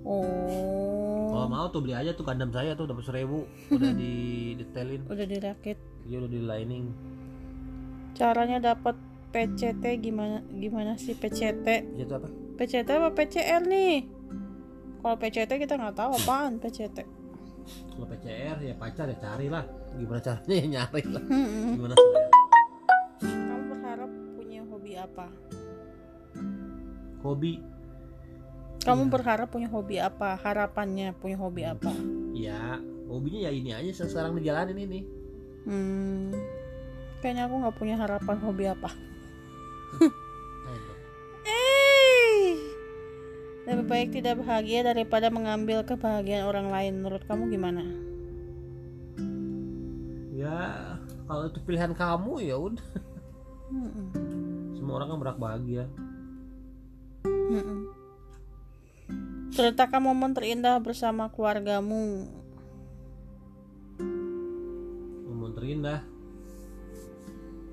Kalau 0.00 1.44
oh 1.44 1.46
mau 1.46 1.68
tuh 1.70 1.84
beli 1.84 1.94
aja 1.94 2.16
tuh 2.16 2.24
kandam 2.24 2.50
saya 2.50 2.74
tuh 2.74 2.88
dapat 2.90 3.04
seribu. 3.06 3.46
Udah 3.70 3.92
di 3.94 4.12
detailin 4.58 5.06
udah 5.06 5.26
dirakit 5.28 5.78
dia 6.08 6.16
udah 6.18 6.30
di 6.32 6.40
lining. 6.42 6.86
Caranya 8.16 8.74
dapat 8.74 8.96
PCT 9.30 9.84
gimana 10.02 10.42
gimana 10.50 10.98
sih 10.98 11.14
PCT 11.14 11.66
itu 11.96 12.12
apa? 12.14 12.28
PCT 12.58 12.88
apa 12.90 13.08
PCR 13.14 13.62
nih? 13.62 14.04
Kalau 15.00 15.16
PCT 15.16 15.50
kita 15.56 15.74
nggak 15.78 15.96
tahu 15.96 16.10
apaan 16.18 16.58
PCT 16.58 17.20
kalau 17.94 18.06
PCR 18.06 18.56
ya 18.64 18.74
pacar 18.76 19.06
ya 19.10 19.16
carilah. 19.20 19.64
Gimana 19.94 20.20
caranya? 20.22 20.54
Ya 20.54 20.66
nyari 20.66 21.02
lah 21.10 21.22
gimana 21.76 21.94
kamu 23.20 23.64
berharap 23.74 24.10
punya 24.38 24.60
hobi 24.64 24.92
apa? 24.96 25.26
Hobi. 27.20 27.52
Kamu 28.80 29.12
berharap 29.12 29.48
punya 29.52 29.68
hobi 29.68 30.00
apa? 30.00 30.40
Harapannya 30.40 31.12
punya 31.18 31.36
hobi 31.36 31.62
apa? 31.68 31.92
Ya 32.32 32.80
hobinya 33.10 33.44
ya 33.44 33.50
ini 33.52 33.70
aja 33.76 34.06
sekarang 34.08 34.40
dijalanin 34.40 34.78
ini. 34.78 35.00
Hmm, 35.68 36.32
kayaknya 37.20 37.44
aku 37.50 37.54
nggak 37.60 37.76
punya 37.76 37.94
harapan 38.00 38.36
hobi 38.40 38.64
apa. 38.72 38.90
Eh, 41.46 42.56
lebih 43.66 43.86
baik 43.86 44.08
tidak 44.14 44.40
bahagia 44.44 44.86
daripada 44.86 45.28
mengambil 45.28 45.82
kebahagiaan 45.82 46.46
orang 46.46 46.68
lain. 46.70 47.00
Menurut 47.02 47.22
kamu 47.26 47.50
gimana? 47.50 47.82
ya 50.40 50.96
kalau 51.28 51.52
itu 51.52 51.60
pilihan 51.68 51.92
kamu 51.92 52.40
ya 52.40 52.56
udah 52.56 52.86
Mm-mm. 53.68 54.08
semua 54.72 54.96
orang 54.96 55.08
kan 55.12 55.18
berhak 55.20 55.38
bahagia 55.38 55.84
Mm-mm. 57.28 57.92
Ceritakan 59.52 60.00
momen 60.00 60.32
terindah 60.32 60.80
bersama 60.80 61.28
keluargamu. 61.28 62.24
momen 65.28 65.52
terindah 65.52 66.00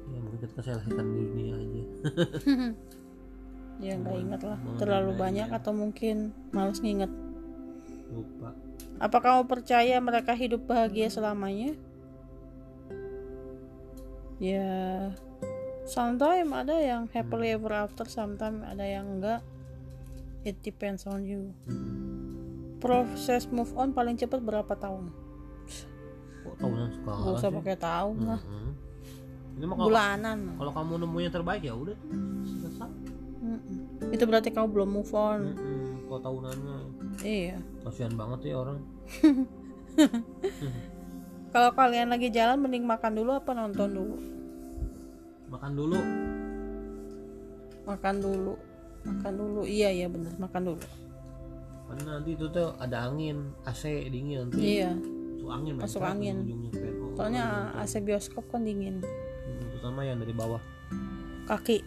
ya 0.07 0.19
mungkin 0.23 0.47
lahirkan 0.55 1.05
di 1.11 1.21
dunia 1.27 1.53
aja 1.55 1.83
Ya 3.77 3.93
nggak 3.93 4.17
ingat 4.17 4.41
lah. 4.41 4.57
momen 4.57 4.81
Terlalu 4.81 5.11
banyak 5.13 5.53
iya. 5.53 5.57
atau 5.61 5.69
mungkin 5.69 6.33
males 6.49 6.81
nginget. 6.81 7.13
lupa 8.09 8.49
Apa 8.97 9.21
kamu 9.21 9.45
percaya 9.45 10.01
mereka 10.01 10.33
hidup 10.33 10.65
bahagia 10.65 11.13
selamanya? 11.13 11.77
Ya, 14.41 15.13
sometimes 15.87 16.51
ada 16.51 16.77
yang 16.83 17.07
happily 17.15 17.55
ever 17.55 17.71
after 17.71 18.03
sometimes 18.05 18.59
ada 18.67 18.83
yang 18.83 19.17
enggak 19.17 19.39
it 20.43 20.59
depends 20.59 21.07
on 21.07 21.23
you 21.23 21.55
proses 22.83 23.47
move 23.47 23.71
on 23.79 23.95
paling 23.95 24.19
cepat 24.19 24.43
berapa 24.43 24.69
tahun 24.75 25.09
kok 26.43 26.55
tahunan 26.59 26.89
suka 26.91 27.11
Gak 27.11 27.33
usah 27.39 27.51
pakai 27.55 27.77
tahun 27.79 28.17
lah 28.19 28.41
Mm-mm. 28.43 28.71
Ini 29.57 29.65
mah 29.65 29.73
kalau, 29.73 29.89
bulanan. 29.89 30.37
kalau 30.53 30.71
kamu 30.71 30.93
nemu 31.01 31.17
yang 31.17 31.33
terbaik 31.33 31.63
ya 31.65 31.73
udah. 31.73 31.97
Selesai. 32.45 32.89
Itu 34.13 34.23
berarti 34.29 34.49
kamu 34.53 34.67
belum 34.69 34.89
move 35.01 35.13
on. 35.17 35.41
Mm-mm. 35.57 35.85
kalau 36.07 36.21
tahunannya 36.23 36.77
iya. 37.25 37.57
Kasihan 37.83 38.13
banget 38.13 38.53
ya 38.53 38.55
orang. 38.61 38.77
Kalau 41.47 41.71
kalian 41.73 42.13
lagi 42.13 42.29
jalan 42.29 42.59
mending 42.61 42.85
makan 42.85 43.17
dulu 43.17 43.31
apa 43.33 43.51
nonton 43.51 43.89
dulu? 43.91 44.15
Makan 45.49 45.71
dulu. 45.73 45.99
Makan 47.87 48.15
dulu. 48.21 48.53
Makan 49.03 49.33
dulu. 49.35 49.61
Iya 49.65 49.89
iya 49.89 50.07
bener. 50.11 50.31
Makan 50.37 50.61
dulu. 50.63 50.83
Karena 51.87 52.19
nanti 52.19 52.35
itu 52.35 52.45
tuh 52.51 52.75
ada 52.77 53.09
angin 53.09 53.51
AC 53.65 54.11
dingin 54.11 54.47
nanti. 54.47 54.59
Iya. 54.59 54.91
Masuk 54.95 55.49
angin 55.49 55.73
Masuk 55.79 56.01
angin. 56.03 56.35
ujungnya 56.45 56.71
soalnya 57.17 57.73
AC 57.81 57.97
bioskop 58.05 58.45
kan 58.53 58.61
dingin 58.61 59.01
terutama 59.77 60.01
yang 60.01 60.17
dari 60.17 60.34
bawah. 60.34 60.57
Kaki. 61.46 61.86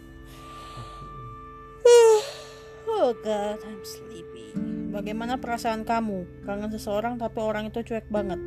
Oh 2.87 3.11
god 3.19 3.59
I'm 3.67 3.83
sleepy. 3.83 4.55
Bagaimana 4.95 5.35
perasaan 5.35 5.83
kamu? 5.83 6.47
Kangen 6.47 6.71
seseorang 6.71 7.19
tapi 7.19 7.43
orang 7.43 7.67
itu 7.67 7.83
cuek 7.83 8.07
banget. 8.07 8.39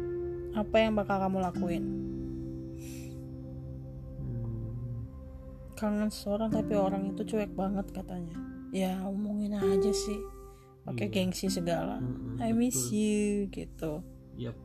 Apa 0.57 0.81
yang 0.81 0.97
bakal 0.97 1.21
kamu 1.21 1.45
lakuin? 1.45 1.85
Hmm, 4.17 5.05
kangen 5.77 6.09
seseorang 6.09 6.49
tapi 6.49 6.73
orang 6.73 7.13
itu 7.13 7.21
cuek 7.27 7.53
banget 7.53 7.85
katanya. 7.93 8.33
Ya 8.73 9.05
omongin 9.05 9.61
aja 9.61 9.93
sih. 9.93 10.21
Pakai 10.89 11.09
Iya. 11.09 11.15
gengsi 11.21 11.53
segala. 11.53 12.01
Mm-mm, 12.01 12.41
I 12.41 12.57
miss 12.57 12.89
you 12.89 13.53
gitu. 13.53 14.01
Yap. 14.41 14.57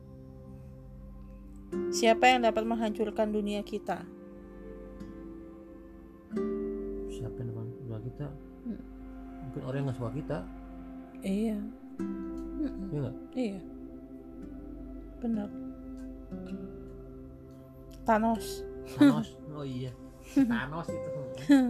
siapa 1.94 2.26
yang 2.26 2.42
dapat 2.42 2.66
menghancurkan 2.66 3.30
dunia 3.30 3.62
kita 3.62 4.02
siapa 7.20 7.36
yang 7.36 7.48
depan 7.52 7.66
suka 7.76 7.98
kita. 8.00 8.26
Hmm. 8.60 8.80
mungkin 9.40 9.62
orang 9.64 9.76
yang 9.76 9.86
nggak 9.88 9.98
suka 10.00 10.10
kita. 10.16 10.38
Iya. 11.20 11.58
Mm-mm. 12.60 12.88
ya 12.88 12.98
nggak? 12.98 13.16
Iya. 13.36 13.60
Benar. 15.20 15.48
Thanos. 18.04 18.46
Thanos? 18.96 19.28
Oh 19.50 19.66
iya. 19.66 19.92
Thanos 20.32 20.86
itu 20.88 21.10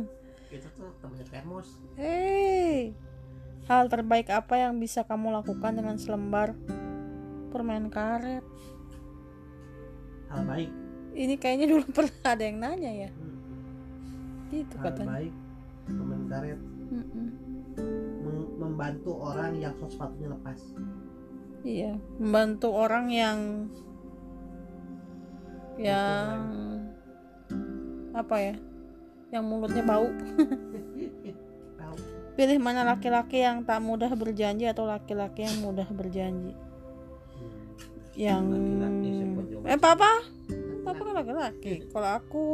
itu 0.55 0.67
tuh 0.77 0.91
temannya 1.01 1.27
Thanos. 1.27 1.69
Hei, 1.97 2.93
hal 3.67 3.89
terbaik 3.89 4.29
apa 4.31 4.55
yang 4.55 4.79
bisa 4.79 5.03
kamu 5.03 5.33
lakukan 5.33 5.75
dengan 5.75 5.97
selembar 5.97 6.55
permen 7.51 7.91
karet? 7.91 8.45
hal 10.31 10.47
baik. 10.47 10.71
Ini 11.11 11.35
kayaknya 11.43 11.67
dulu 11.67 11.85
pernah 11.97 12.23
ada 12.23 12.45
yang 12.47 12.63
nanya 12.63 12.93
ya, 12.95 13.11
Hmm. 13.11 13.35
gitu 14.55 14.75
hal 14.79 14.85
katanya. 14.87 15.11
baik 15.11 15.35
teman 15.95 16.23
karet 16.27 16.61
Mm-mm. 16.91 17.27
mem- 18.23 18.53
membantu 18.59 19.13
orang 19.19 19.59
yang 19.59 19.73
sok 19.79 19.91
sepatunya 19.95 20.29
lepas 20.31 20.61
Iya, 21.61 21.93
membantu 22.17 22.73
orang 22.73 23.13
yang 23.13 23.39
yang 25.77 26.41
apa 28.17 28.37
ya, 28.41 28.55
yang 29.29 29.45
mulutnya 29.45 29.85
bau. 29.91 30.09
Pilih 32.33 32.57
mana 32.65 32.81
laki-laki 32.89 33.45
yang 33.45 33.69
tak 33.69 33.85
mudah 33.85 34.09
berjanji 34.17 34.65
atau 34.65 34.89
laki-laki 34.89 35.45
yang 35.45 35.61
mudah 35.61 35.85
berjanji. 35.93 36.57
Hmm. 36.57 37.53
Yang 38.17 38.43
Laki-laki 38.49 39.11
eh 39.69 39.77
papa, 39.77 40.11
papa 40.81 41.01
kan 41.05 41.15
laki-laki. 41.21 41.85
Kalau 41.93 42.09
aku, 42.17 42.45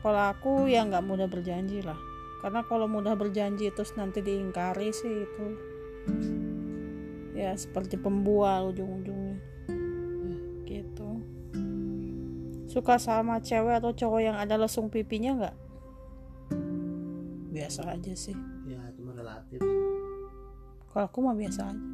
kalau 0.00 0.32
aku 0.32 0.64
ya 0.66 0.88
nggak 0.88 1.04
mudah 1.04 1.28
berjanji 1.28 1.84
lah. 1.84 1.96
Karena 2.40 2.64
kalau 2.64 2.88
mudah 2.88 3.12
berjanji 3.20 3.68
terus 3.68 3.92
nanti 4.00 4.24
diingkari 4.24 4.96
sih 4.96 5.28
itu, 5.28 5.46
ya 7.36 7.52
seperti 7.52 8.00
pembual 8.00 8.72
ujung-ujungnya. 8.72 9.36
Gitu. 10.64 11.10
Suka 12.64 12.96
sama 12.96 13.44
cewek 13.44 13.84
atau 13.84 13.92
cowok 13.92 14.20
yang 14.24 14.36
ada 14.40 14.56
lesung 14.56 14.88
pipinya 14.88 15.36
nggak? 15.36 15.56
Biasa 17.52 17.92
aja 17.92 18.14
sih. 18.16 18.36
ya 18.70 18.78
cuma 18.94 19.10
relatif 19.10 19.58
Kalau 20.94 21.04
aku 21.10 21.18
mah 21.20 21.36
biasa 21.36 21.60
aja. 21.76 21.86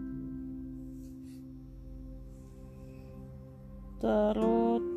Terus 3.97 4.96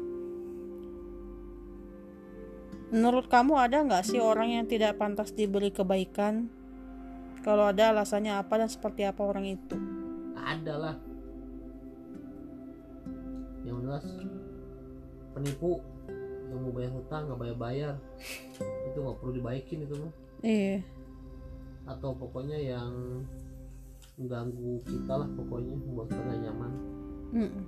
Menurut 2.89 3.29
kamu 3.29 3.53
ada 3.55 3.85
nggak 3.85 4.05
sih 4.05 4.17
orang 4.17 4.49
yang 4.49 4.65
tidak 4.65 4.97
pantas 4.97 5.29
diberi 5.29 5.69
kebaikan? 5.69 6.49
Kalau 7.39 7.69
ada 7.69 7.93
alasannya 7.93 8.35
apa 8.35 8.59
dan 8.59 8.69
seperti 8.69 9.05
apa 9.05 9.21
orang 9.23 9.45
itu? 9.47 9.77
ada 10.39 10.73
lah 10.81 10.95
yang 13.61 13.85
jelas 13.85 14.01
penipu 15.29 15.77
yang 16.49 16.57
mau 16.57 16.73
bayar 16.73 16.89
hutang 16.89 17.29
nggak 17.29 17.37
bayar 17.37 17.57
bayar 17.59 17.93
itu 18.57 18.97
nggak 18.97 19.17
perlu 19.21 19.31
dibaikin 19.37 19.85
itu 19.85 19.93
mah 19.93 20.13
Iya. 20.41 20.81
atau 21.85 22.17
pokoknya 22.17 22.57
yang 22.57 22.89
mengganggu 24.17 24.81
kita 24.89 25.13
lah 25.13 25.29
pokoknya 25.37 25.75
buat 25.85 26.07
kita 26.09 26.33
nyaman 26.41 26.71
Mm-mm. 27.29 27.65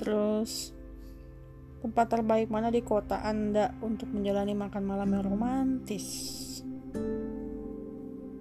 Terus 0.00 0.72
tempat 1.84 2.06
terbaik 2.08 2.48
mana 2.48 2.68
di 2.68 2.80
kota 2.80 3.20
Anda 3.20 3.76
untuk 3.78 4.08
menjalani 4.08 4.56
makan 4.56 4.82
malam 4.82 5.08
yang 5.10 5.24
romantis? 5.26 6.06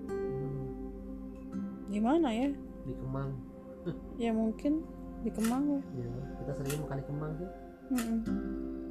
Hmm, 0.07 0.63
Gimana 1.89 2.31
ya? 2.31 2.49
di 2.83 2.93
Kemang 2.93 3.31
Ya 4.15 4.31
mungkin 4.31 4.83
di 5.19 5.29
Kemang 5.29 5.63
ya. 5.69 5.79
ya 5.99 6.07
kita 6.37 6.51
sering 6.55 6.79
makan 6.81 6.97
di 6.97 7.05
Kemang 7.05 7.31
sih 7.33 7.49
Mm-mm. 7.83 8.19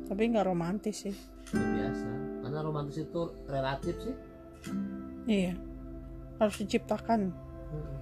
Tapi 0.05 0.23
nggak 0.29 0.47
romantis 0.47 0.97
sih. 1.03 1.17
biasa 1.49 2.09
karena 2.43 2.61
romantis 2.61 3.01
itu 3.01 3.23
relatif 3.47 3.97
sih 3.99 4.15
Iya. 5.25 5.55
Harus 6.37 6.57
diciptakan. 6.59 7.31
Hmm. 7.73 7.95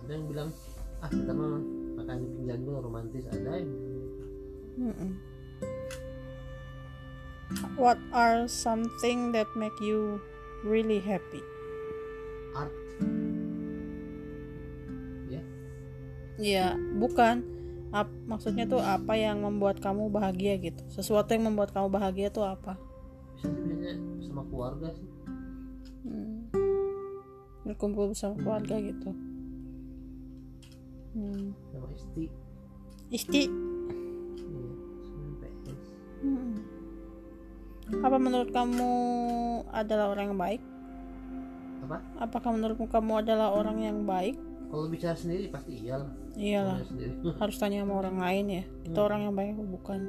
ada 0.00 0.12
yang 0.12 0.26
bilang 0.26 0.48
ah 0.98 1.08
kita 1.08 1.32
mah 1.32 1.58
makan 1.96 2.16
di 2.18 2.26
pinggir 2.30 2.56
jalan 2.60 2.82
romantis 2.82 3.24
ada 3.26 3.50
yang 3.56 3.66
bilang 3.66 3.98
gitu. 3.98 4.24
What 7.74 7.98
are 8.12 8.46
something 8.46 9.32
that 9.32 9.50
make 9.56 9.74
you 9.82 10.22
really 10.62 11.00
happy? 11.02 11.42
art 12.54 12.70
ya 15.26 15.42
Ya, 16.36 16.66
bukan. 16.96 17.42
Ap- 17.90 18.22
maksudnya 18.22 18.70
tuh 18.70 18.78
apa 18.78 19.18
yang 19.18 19.42
membuat 19.42 19.82
kamu 19.82 20.14
bahagia 20.14 20.54
gitu. 20.62 20.78
Sesuatu 20.88 21.34
yang 21.34 21.50
membuat 21.50 21.74
kamu 21.74 21.90
bahagia 21.90 22.30
tuh 22.30 22.46
apa? 22.46 22.78
biasanya 23.40 23.96
sama 24.20 24.44
keluarga 24.46 24.92
sih 24.92 25.08
Hmm. 26.04 26.44
Berkumpul 27.64 28.12
bersama 28.12 28.36
keluarga 28.36 28.76
gitu. 28.78 29.10
Hmm. 31.10 31.50
sama 31.72 31.88
istri 31.90 32.30
Isti, 33.10 33.42
Apa 37.98 38.16
menurut 38.22 38.54
kamu 38.54 38.92
adalah 39.74 40.14
orang 40.14 40.30
yang 40.30 40.38
baik? 40.38 40.62
apa 41.80 41.96
Apakah 42.22 42.54
menurutmu 42.54 42.86
kamu 42.86 43.26
adalah 43.26 43.50
orang 43.50 43.82
yang 43.82 44.06
baik? 44.06 44.38
kalau 44.70 44.86
bicara 44.86 45.18
sendiri 45.18 45.50
pasti 45.50 45.82
iyalah 45.82 46.06
Iyalah, 46.38 46.78
sendiri 46.86 47.18
harus 47.42 47.58
tanya 47.58 47.82
sama 47.82 47.98
orang 47.98 48.22
lain 48.22 48.46
ya. 48.62 48.64
Kita 48.86 48.98
orang 49.02 49.26
yang 49.26 49.34
baik 49.34 49.58
bukan. 49.58 50.06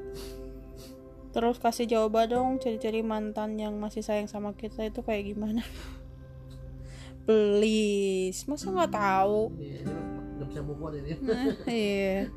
Terus 1.34 1.58
kasih 1.58 1.90
jawaban 1.90 2.30
dong 2.30 2.50
ciri-ciri 2.62 3.02
mantan 3.02 3.58
yang 3.58 3.74
masih 3.82 4.06
sayang 4.06 4.30
sama 4.30 4.54
kita 4.54 4.86
itu 4.86 5.02
kayak 5.02 5.34
gimana? 5.34 5.66
Please, 7.26 8.46
masa 8.46 8.70
nggak 8.70 8.94
tahu? 8.94 9.50
Iya, 9.58 9.82
ini 9.82 9.94
nggak 10.38 10.48
bisa 10.54 10.62
move 10.62 10.82
on 10.82 10.94
ini 10.94 11.10
Iya. 11.66 12.30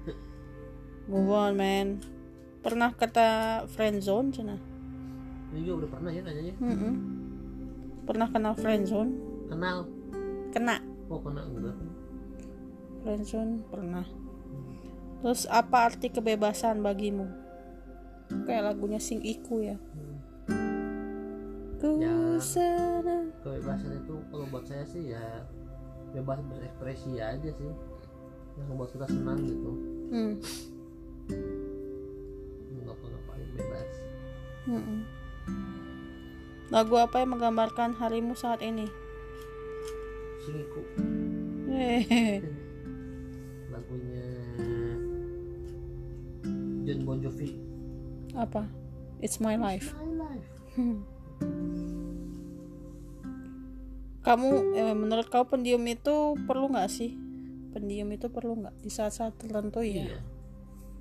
Move 1.05 1.29
on, 1.29 1.53
man. 1.61 1.87
Pernah 2.65 2.97
kata 2.97 3.29
friend 3.69 4.01
zone 4.01 4.33
cina? 4.33 4.57
Ini 5.55 5.63
juga 5.63 5.87
udah 5.87 5.91
pernah 5.91 6.11
ya 6.11 6.21
nanyanya 6.21 6.55
Mm-mm. 6.59 6.95
Pernah 8.03 8.29
kenal 8.29 8.53
friend 8.53 8.85
zone? 8.85 9.13
kenal 9.47 9.87
Kena. 10.51 10.77
oh 11.07 11.21
kenal 11.21 11.47
enggak 11.47 11.77
Friendzone 13.01 13.61
pernah. 13.69 14.07
Terus 15.21 15.45
apa 15.47 15.87
arti 15.87 16.09
kebebasan 16.09 16.81
bagimu? 16.81 17.29
kayak 18.43 18.65
lagunya 18.67 18.97
Sing 18.99 19.21
Iku 19.21 19.61
ya 19.61 19.77
ku 21.77 22.01
Ya. 22.01 22.41
senang 22.41 23.29
kebebasan 23.39 23.93
itu 23.95 24.17
kalau 24.33 24.49
buat 24.49 24.65
saya 24.65 24.81
sih 24.83 25.13
ya 25.13 25.45
bebas 26.11 26.41
berekspresi 26.43 27.21
aja 27.21 27.45
sih 27.53 27.69
yang 28.57 28.67
membuat 28.67 28.97
kita 28.97 29.05
senang 29.05 29.45
gitu 29.45 29.71
hmm. 30.09 30.33
mau 32.73 32.89
ngapa-ngapain 32.89 33.49
bebas 33.53 33.91
Mm-mm. 34.65 34.99
Lagu 36.73 36.97
apa 36.97 37.21
yang 37.21 37.37
menggambarkan 37.37 37.97
harimu 38.01 38.33
saat 38.33 38.65
ini? 38.65 38.89
Hehehe. 41.69 42.41
lagunya 43.75 44.25
John 46.85 47.01
Bon 47.03 47.19
Jovi. 47.19 47.59
Apa? 48.37 48.69
It's 49.19 49.43
my 49.43 49.57
life. 49.59 49.91
My 49.99 50.31
life. 50.31 50.49
Kamu 54.25 54.49
eh, 54.73 54.97
menurut 54.97 55.29
kau 55.29 55.45
pendiam 55.45 55.85
itu 55.85 56.33
perlu 56.49 56.73
nggak 56.73 56.89
sih? 56.89 57.13
Pendiam 57.77 58.09
itu 58.09 58.33
perlu 58.33 58.57
nggak? 58.57 58.81
Di 58.81 58.89
saat-saat 58.89 59.37
tertentu 59.37 59.85
ya? 59.85 60.09
Iya. 60.09 60.21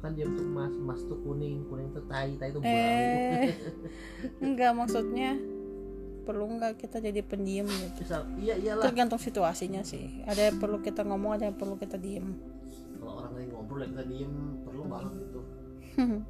Kan 0.03 0.19
dia 0.19 0.27
tuh 0.27 0.43
emas 0.43 0.75
emas 0.75 0.99
tuh 1.07 1.15
kuning 1.23 1.63
kuning 1.71 1.87
tuh 1.95 2.03
tai 2.11 2.35
tai 2.35 2.51
tuh 2.51 2.59
bau. 2.59 2.67
eh 2.75 3.55
enggak 4.43 4.75
maksudnya 4.75 5.39
perlu 6.23 6.57
nggak 6.57 6.79
kita 6.79 7.03
jadi 7.03 7.21
pendiam 7.21 7.67
gitu? 7.67 8.01
Iya 8.39 8.55
iyalah. 8.57 8.83
Tergantung 8.87 9.19
situasinya 9.19 9.83
sih. 9.83 10.23
Ada 10.23 10.49
yang 10.49 10.57
perlu 10.57 10.79
kita 10.79 11.03
ngomong 11.03 11.37
ada 11.37 11.45
yang 11.51 11.57
perlu 11.59 11.75
kita 11.75 11.99
diem. 11.99 12.33
Kalau 12.97 13.19
orang 13.19 13.31
lagi 13.35 13.47
ngobrol 13.51 13.83
kita 13.83 14.03
diem 14.07 14.33
perlu 14.63 14.81
banget 14.87 15.13
itu. 15.19 15.41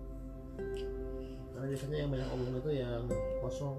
Karena 1.53 1.65
biasanya 1.69 1.97
yang 2.01 2.09
banyak 2.11 2.29
omong 2.33 2.53
itu 2.59 2.71
yang 2.75 3.03
kosong. 3.39 3.75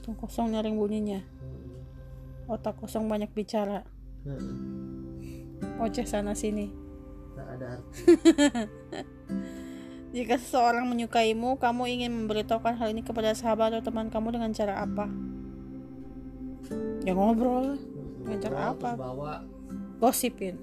Tuh 0.00 0.14
kosong 0.16 0.54
nyaring 0.54 0.78
bunyinya. 0.78 1.20
Hmm. 1.20 1.62
otak 2.44 2.76
kosong 2.76 3.08
banyak 3.08 3.32
bicara. 3.32 3.82
Heeh. 4.24 5.80
oceh 5.80 6.06
sana 6.06 6.36
sini. 6.36 6.68
Tak 7.34 7.48
ada 7.58 7.66
arti 7.76 7.98
jika 10.14 10.38
seseorang 10.38 10.86
menyukaimu 10.86 11.58
kamu 11.58 11.82
ingin 11.98 12.14
memberitahukan 12.14 12.78
hal 12.78 12.94
ini 12.94 13.02
kepada 13.02 13.34
sahabat 13.34 13.74
atau 13.74 13.90
teman 13.90 14.08
kamu 14.14 14.38
dengan 14.38 14.54
cara 14.54 14.86
apa? 14.86 15.10
Ya 17.02 17.12
ngobrol 17.12 17.76
Dengan 18.22 18.38
cara 18.40 18.58
apa? 18.72 18.90
gosipin. 19.98 20.56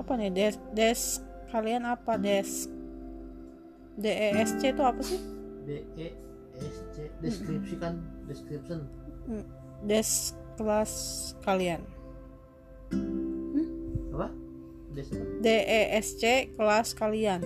Apa 0.00 0.16
nih? 0.16 0.32
Des 0.32 0.56
des 0.72 1.00
kalian 1.52 1.84
apa? 1.84 2.16
Des. 2.16 2.66
DESC 3.94 4.74
itu 4.74 4.82
apa 4.82 4.98
sih? 5.06 5.22
D 5.64 5.86
E 5.94 6.08
S 6.58 6.78
C 6.94 7.10
deskripsi 7.18 7.74
kan 7.78 7.98
description 8.30 8.86
des 9.82 10.34
kelas 10.54 10.92
kalian 11.42 11.82
DESC 14.94 16.54
kelas 16.54 16.94
kalian. 16.94 17.42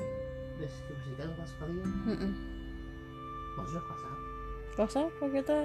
Kan 1.19 1.35
kelas 1.35 1.53
kalian. 1.59 1.89
Maksudnya 3.59 3.83
kelas 3.83 4.03
apa? 4.07 4.19
Kelas 4.79 4.95
apa 4.95 5.25
kita? 5.35 5.59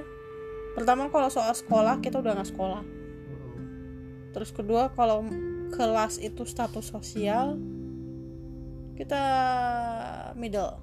Pertama 0.74 1.14
kalau 1.14 1.30
soal 1.30 1.54
sekolah 1.54 2.02
kita 2.02 2.18
udah 2.18 2.34
nggak 2.34 2.50
sekolah. 2.50 2.82
Terus 4.34 4.50
kedua 4.50 4.90
kalau 4.98 5.30
kelas 5.70 6.18
itu 6.18 6.42
status 6.50 6.90
sosial 6.90 7.62
kita 8.98 9.22
middle. 10.34 10.82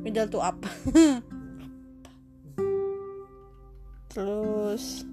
Middle 0.00 0.32
to 0.32 0.40
up. 0.40 0.56
Terus 4.08 5.04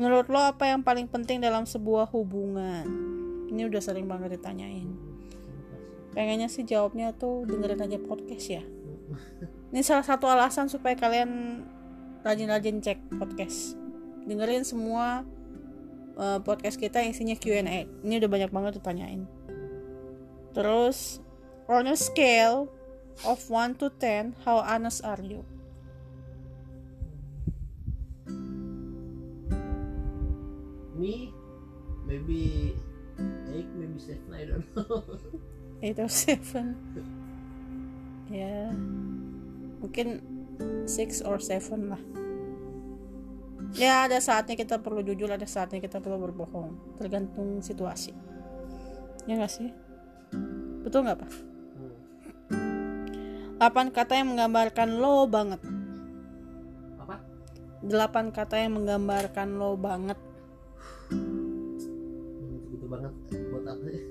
menurut 0.00 0.32
lo 0.32 0.40
apa 0.40 0.64
yang 0.64 0.80
paling 0.80 1.04
penting 1.04 1.44
dalam 1.44 1.68
sebuah 1.68 2.08
hubungan? 2.08 2.88
Ini 3.52 3.68
udah 3.68 3.84
sering 3.84 4.08
banget 4.08 4.40
ditanyain. 4.40 4.88
Pengennya 6.16 6.48
sih 6.48 6.64
jawabnya 6.64 7.12
tuh 7.12 7.44
dengerin 7.44 7.84
aja 7.84 8.00
podcast 8.00 8.46
ya. 8.48 8.64
Ini 9.70 9.84
salah 9.84 10.02
satu 10.08 10.24
alasan 10.24 10.72
supaya 10.72 10.96
kalian 10.96 11.62
rajin-rajin 12.24 12.80
cek 12.80 13.20
podcast. 13.20 13.76
Dengerin 14.24 14.64
semua 14.64 15.28
uh, 16.16 16.40
podcast 16.40 16.80
kita 16.80 17.04
isinya 17.04 17.36
Q&A 17.36 17.84
ini 17.84 18.14
udah 18.16 18.30
banyak 18.32 18.50
banget 18.50 18.72
ditanyain. 18.80 19.28
Terus 20.56 21.20
on 21.68 21.86
a 21.86 21.94
scale 21.94 22.72
of 23.28 23.38
1 23.52 23.76
to 23.76 23.92
10 24.00 24.48
how 24.48 24.64
honest 24.64 25.04
are 25.04 25.20
you 25.20 25.44
me 31.00 31.32
maybe 32.04 32.76
eight 33.48 33.72
maybe 33.72 33.96
seven 33.96 34.28
I 34.36 34.44
don't 34.44 34.68
know. 34.76 35.04
8 35.80 35.96
or 36.04 36.12
7 36.12 36.76
ya 38.28 38.68
mungkin 39.80 40.20
6 40.84 41.24
or 41.24 41.40
7 41.40 41.88
lah. 41.88 42.02
Ya 43.78 44.04
ada 44.04 44.20
saatnya 44.20 44.60
kita 44.60 44.76
perlu 44.82 45.00
jujur 45.00 45.32
ada 45.32 45.48
saatnya 45.48 45.80
kita 45.80 46.04
perlu 46.04 46.28
berbohong. 46.28 47.00
Tergantung 47.00 47.64
situasi. 47.64 48.12
Ya 49.24 49.40
gak 49.40 49.52
sih? 49.52 49.72
Betul 50.84 51.08
nggak 51.08 51.18
pak? 51.24 51.32
Hmm. 52.52 53.56
8 53.56 53.96
kata 53.96 54.12
yang 54.20 54.36
menggambarkan 54.36 54.88
lo 55.00 55.24
banget. 55.24 55.60
Apa? 57.00 57.24
8 57.88 58.36
kata 58.36 58.54
yang 58.60 58.76
menggambarkan 58.76 59.48
lo 59.56 59.80
banget 59.80 60.18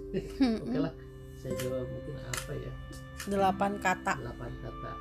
apa 0.09 0.17
ya 0.17 0.57
oke 0.65 0.77
lah 0.81 0.93
saya 1.39 1.55
jawab 1.55 1.87
mungkin 1.87 2.15
apa 2.19 2.51
ya? 2.51 2.71
8 3.31 3.79
kata. 3.79 4.13
Delapan 4.19 4.51
kata. 4.59 4.91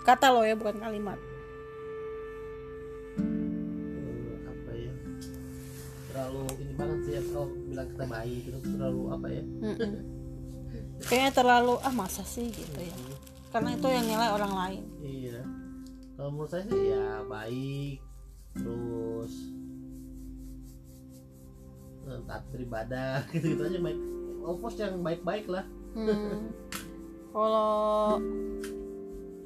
Kata 0.00 0.26
lo 0.32 0.40
ya 0.40 0.56
bukan 0.56 0.80
kalimat. 0.80 1.20
Eh, 3.20 4.36
apa 4.48 4.70
ya? 4.72 4.92
Terlalu 6.08 6.40
ini 6.64 6.72
banget 6.72 6.98
sih 7.04 7.12
ya 7.20 7.22
kalau 7.28 7.48
bilang 7.68 7.88
kita 7.92 8.04
baik 8.08 8.40
gitu 8.48 8.58
terlalu 8.64 9.02
apa 9.12 9.26
ya? 9.28 9.44
Kayaknya 11.08 11.32
terlalu 11.36 11.74
ah 11.84 11.92
masa 11.92 12.24
sih 12.24 12.48
gitu 12.48 12.80
ya? 12.80 12.96
Karena 13.52 13.76
itu 13.76 13.88
yang 13.92 14.08
nilai 14.08 14.28
orang 14.32 14.52
lain. 14.56 14.82
Iya. 15.04 15.40
Kalau 16.16 16.30
menurut 16.32 16.48
saya 16.48 16.64
sih 16.64 16.82
ya 16.96 17.22
baik 17.28 18.00
terus 18.56 19.32
eh, 22.08 22.20
taat 22.24 22.42
beribadah 22.48 23.22
gitu 23.36 23.52
gitu 23.52 23.62
aja 23.68 23.78
baik 23.84 24.17
Ovos 24.44 24.78
yang 24.78 25.02
baik-baik 25.02 25.48
lah 25.50 25.66
Hmm. 25.98 26.52
Kalau 27.32 28.20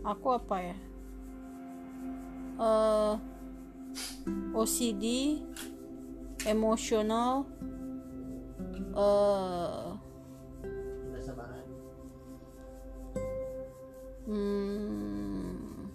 aku 0.05 0.29
apa 0.37 0.57
ya? 0.61 0.77
Eh 2.61 3.15
OCD, 4.53 5.39
emosional, 6.45 7.49
eh 8.93 9.97
sabaran 11.23 11.65
hmm, 14.29 15.89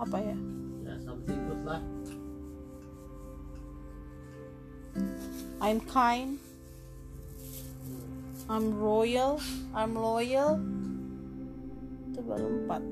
apa 0.00 0.16
ya? 0.18 0.36
ya 0.82 0.94
something 0.98 1.38
good 1.46 1.62
lah 1.62 1.80
I'm 5.64 5.80
kind, 5.88 6.36
I'm 8.52 8.76
royal, 8.76 9.40
I'm 9.72 9.96
loyal. 9.96 10.60
Itu 12.12 12.20
baru 12.20 12.52
empat. 12.52 12.82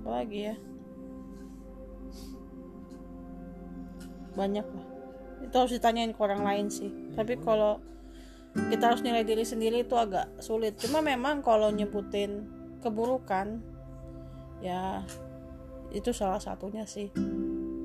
Apa 0.00 0.08
lagi 0.08 0.48
ya? 0.48 0.56
Banyak 4.32 4.64
lah. 4.64 4.86
Itu 5.44 5.54
harus 5.60 5.76
ditanyain 5.76 6.16
ke 6.16 6.20
orang 6.24 6.40
lain 6.40 6.72
sih. 6.72 6.88
Tapi 7.12 7.36
kalau 7.44 7.76
kita 8.72 8.96
harus 8.96 9.04
nilai 9.04 9.28
diri 9.28 9.44
sendiri 9.44 9.84
itu 9.84 9.92
agak 10.00 10.40
sulit. 10.40 10.80
Cuma 10.80 11.04
memang 11.04 11.44
kalau 11.44 11.68
nyebutin 11.68 12.48
keburukan, 12.80 13.60
ya 14.64 15.04
itu 15.92 16.16
salah 16.16 16.40
satunya 16.40 16.88
sih. 16.88 17.12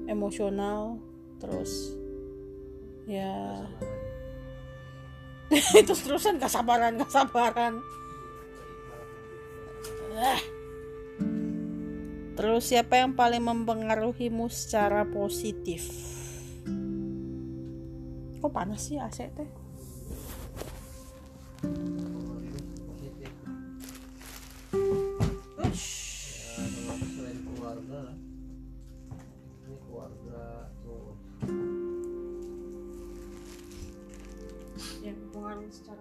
Emosional, 0.08 1.04
terus 1.38 1.94
ya. 3.08 3.64
Itu 5.80 5.96
terusan 5.96 6.42
kesabaran 6.44 7.00
kesabaran 7.00 7.80
Eh. 10.18 10.42
terus 12.34 12.74
siapa 12.74 12.98
yang 12.98 13.14
paling 13.14 13.46
mempengaruhimu 13.46 14.50
secara 14.50 15.06
positif? 15.06 15.86
Panas 18.48 18.88
sih 18.88 18.96
AC 18.96 19.28
teh 19.36 19.50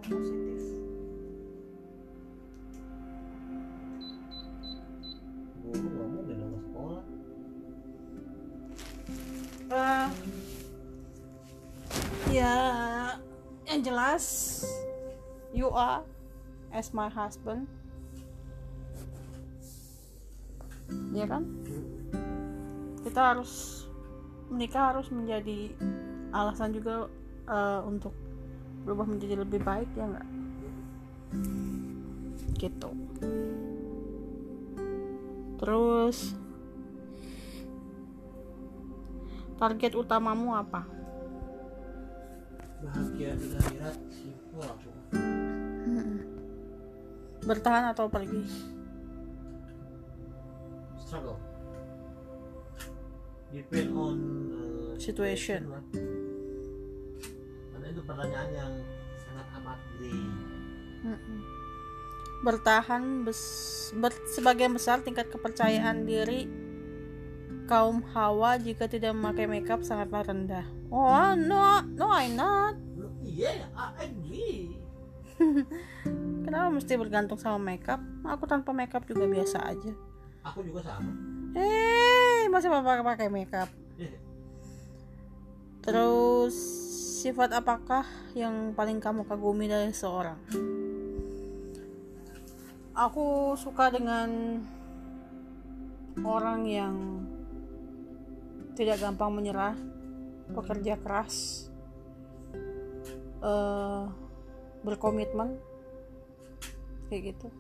positif 0.07 0.63
guru 5.67 6.07
mau 6.15 6.23
beda 6.23 6.47
ke 6.47 6.59
sekolah. 6.63 7.05
Eh, 9.67 10.09
ya 12.31 12.57
yang 13.67 13.81
jelas 13.83 14.25
you 15.51 15.67
are 15.75 16.07
as 16.71 16.95
my 16.95 17.11
husband. 17.11 17.67
Ya 21.11 21.27
kan? 21.27 21.43
Kita 23.03 23.35
harus 23.35 23.85
menikah 24.47 24.95
harus 24.95 25.11
menjadi 25.11 25.75
alasan 26.31 26.71
juga 26.71 27.11
eh, 27.51 27.81
untuk 27.83 28.15
berubah 28.87 29.11
menjadi 29.11 29.43
lebih 29.43 29.59
baik 29.67 29.91
ya 29.99 30.07
enggak 30.07 30.27
gitu. 32.57 32.91
Terus 35.61 36.37
target 39.57 39.93
utamamu 39.97 40.57
apa? 40.57 40.85
Bahagia 42.81 43.37
di 43.37 43.49
akhirat 43.57 43.97
simpel 44.13 44.63
aku. 44.65 44.91
Bertahan 47.47 47.85
atau 47.95 48.11
pergi? 48.11 48.43
Struggle. 50.99 51.39
Depend 53.55 53.91
on 53.95 54.19
uh, 54.53 54.93
Situation. 54.99 55.71
lah. 55.71 55.85
Itu 57.97 58.05
pertanyaan 58.05 58.51
yang 58.53 58.73
sangat 59.17 59.47
amat 59.57 59.81
gede 59.97 60.21
bertahan 62.45 63.25
bes- 63.25 63.97
ber- 63.97 64.27
sebagian 64.37 64.77
besar 64.77 65.01
tingkat 65.01 65.33
kepercayaan 65.33 66.05
diri 66.05 66.45
kaum 67.65 68.05
hawa 68.13 68.61
jika 68.61 68.85
tidak 68.85 69.17
memakai 69.17 69.49
makeup 69.49 69.81
sangatlah 69.81 70.29
rendah. 70.29 70.69
Oh 70.93 71.33
no 71.33 71.81
no 71.97 72.13
I'm 72.13 72.37
not. 72.37 72.77
Iya 73.25 73.65
I 73.73 74.13
agree 74.13 74.77
kenapa 76.45 76.69
mesti 76.69 77.01
bergantung 77.01 77.41
sama 77.41 77.57
makeup? 77.57 77.99
Aku 78.29 78.45
tanpa 78.45 78.77
makeup 78.77 79.09
juga 79.09 79.25
biasa 79.25 79.73
aja. 79.73 79.93
Aku 80.45 80.61
juga 80.61 80.85
sama. 80.85 81.17
Eh 81.57 82.45
masih 82.53 82.69
pakai 82.69 83.01
pakai 83.01 83.29
makeup? 83.33 83.73
Terus 85.89 86.86
sifat 87.27 87.59
apakah 87.59 88.07
yang 88.39 88.71
paling 88.71 89.03
kamu 89.03 89.27
kagumi 89.27 89.67
dari 89.67 89.91
seorang? 89.91 90.39
Aku 92.95 93.59
suka 93.59 93.91
dengan 93.91 94.63
orang 96.23 96.71
yang 96.71 96.95
tidak 98.79 99.03
gampang 99.03 99.35
menyerah 99.35 99.75
pekerja 100.55 100.95
keras 101.03 101.67
eh, 103.43 104.03
berkomitmen 104.87 105.59
kayak 107.11 107.35
gitu. 107.35 107.51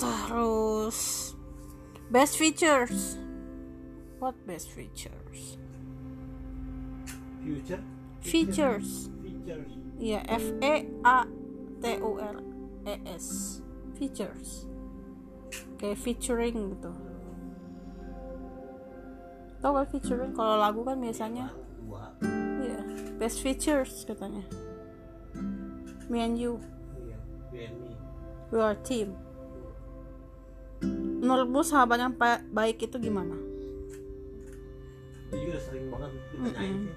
Terus 0.00 1.36
best 2.08 2.40
features 2.40 3.21
what 4.22 4.38
best 4.46 4.70
features 4.70 5.58
future 7.42 7.82
features 8.22 9.10
features 9.18 9.82
Iya, 10.02 10.18
F 10.26 10.46
E 10.58 10.74
A 11.06 11.22
T 11.78 11.84
U 12.02 12.18
R 12.18 12.42
E 12.82 12.94
S. 13.06 13.58
Features. 13.94 14.66
Kayak 15.78 16.02
featuring 16.02 16.74
gitu. 16.74 16.90
Tahu 19.62 19.72
kan 19.78 19.86
featuring? 19.94 20.34
Kalau 20.34 20.58
lagu 20.58 20.82
kan 20.82 20.98
biasanya 20.98 21.54
iya, 22.66 22.82
best 23.14 23.46
features 23.46 24.02
katanya. 24.02 24.42
Me 26.10 26.18
and 26.18 26.34
you, 26.34 26.58
iya 26.98 27.18
BNI 27.54 27.94
we 28.50 28.58
are 28.58 28.74
team. 28.82 29.14
Menurutmu 31.22 31.62
sahabat 31.62 32.02
yang 32.02 32.18
baik 32.50 32.90
itu 32.90 32.98
gimana? 32.98 33.51
Sering 35.72 35.88
banget 35.88 36.10
ditanyain 36.12 36.76
sih 36.84 36.96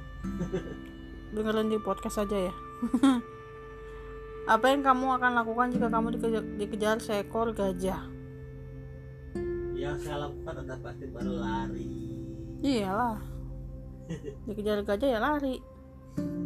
Dengerin 1.35 1.67
di 1.67 1.79
podcast 1.79 2.21
aja 2.21 2.51
ya. 2.51 2.53
Apa 4.53 4.65
yang 4.71 4.83
kamu 4.83 5.15
akan 5.15 5.31
lakukan 5.35 5.67
jika 5.73 5.87
kamu 5.89 6.07
dikejar, 6.15 6.43
dikejar 6.55 6.97
seekor 6.99 7.51
gajah? 7.51 8.03
yang 9.75 9.99
saya 9.99 10.17
lakukan 10.23 10.53
adalah 10.59 10.79
pasti 10.81 11.05
baru 11.07 11.31
lari 11.35 11.91
Iyalah. 12.59 13.19
Dikejar 14.47 14.81
gajah 14.81 15.09
ya 15.09 15.19
lari. 15.19 15.55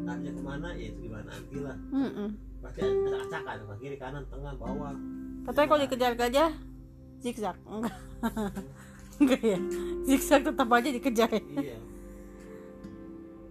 larinya 0.03 0.31
ke 0.33 0.41
mana 0.41 0.69
ya 0.73 0.89
itu 0.89 0.99
gimana 1.05 1.29
nanti 1.29 1.57
lah 1.61 1.77
Mm-mm. 1.93 2.29
pasti 2.59 2.79
ada 2.81 3.17
acakan 3.21 3.57
ke 3.61 3.75
kiri 3.79 3.97
kanan 4.01 4.23
tengah 4.27 4.53
bawah 4.57 4.97
Katanya 5.45 5.67
kalau 5.69 5.81
dikejar 5.85 6.13
gajah 6.15 6.49
zigzag. 7.21 7.55
Enggak. 7.63 7.95
Enggak 9.21 9.41
ya. 9.45 9.59
Zigzag 10.03 10.41
tetap 10.43 10.67
aja 10.67 10.89
dikejar. 10.89 11.29
ya. 11.29 11.41
iya 11.61 11.77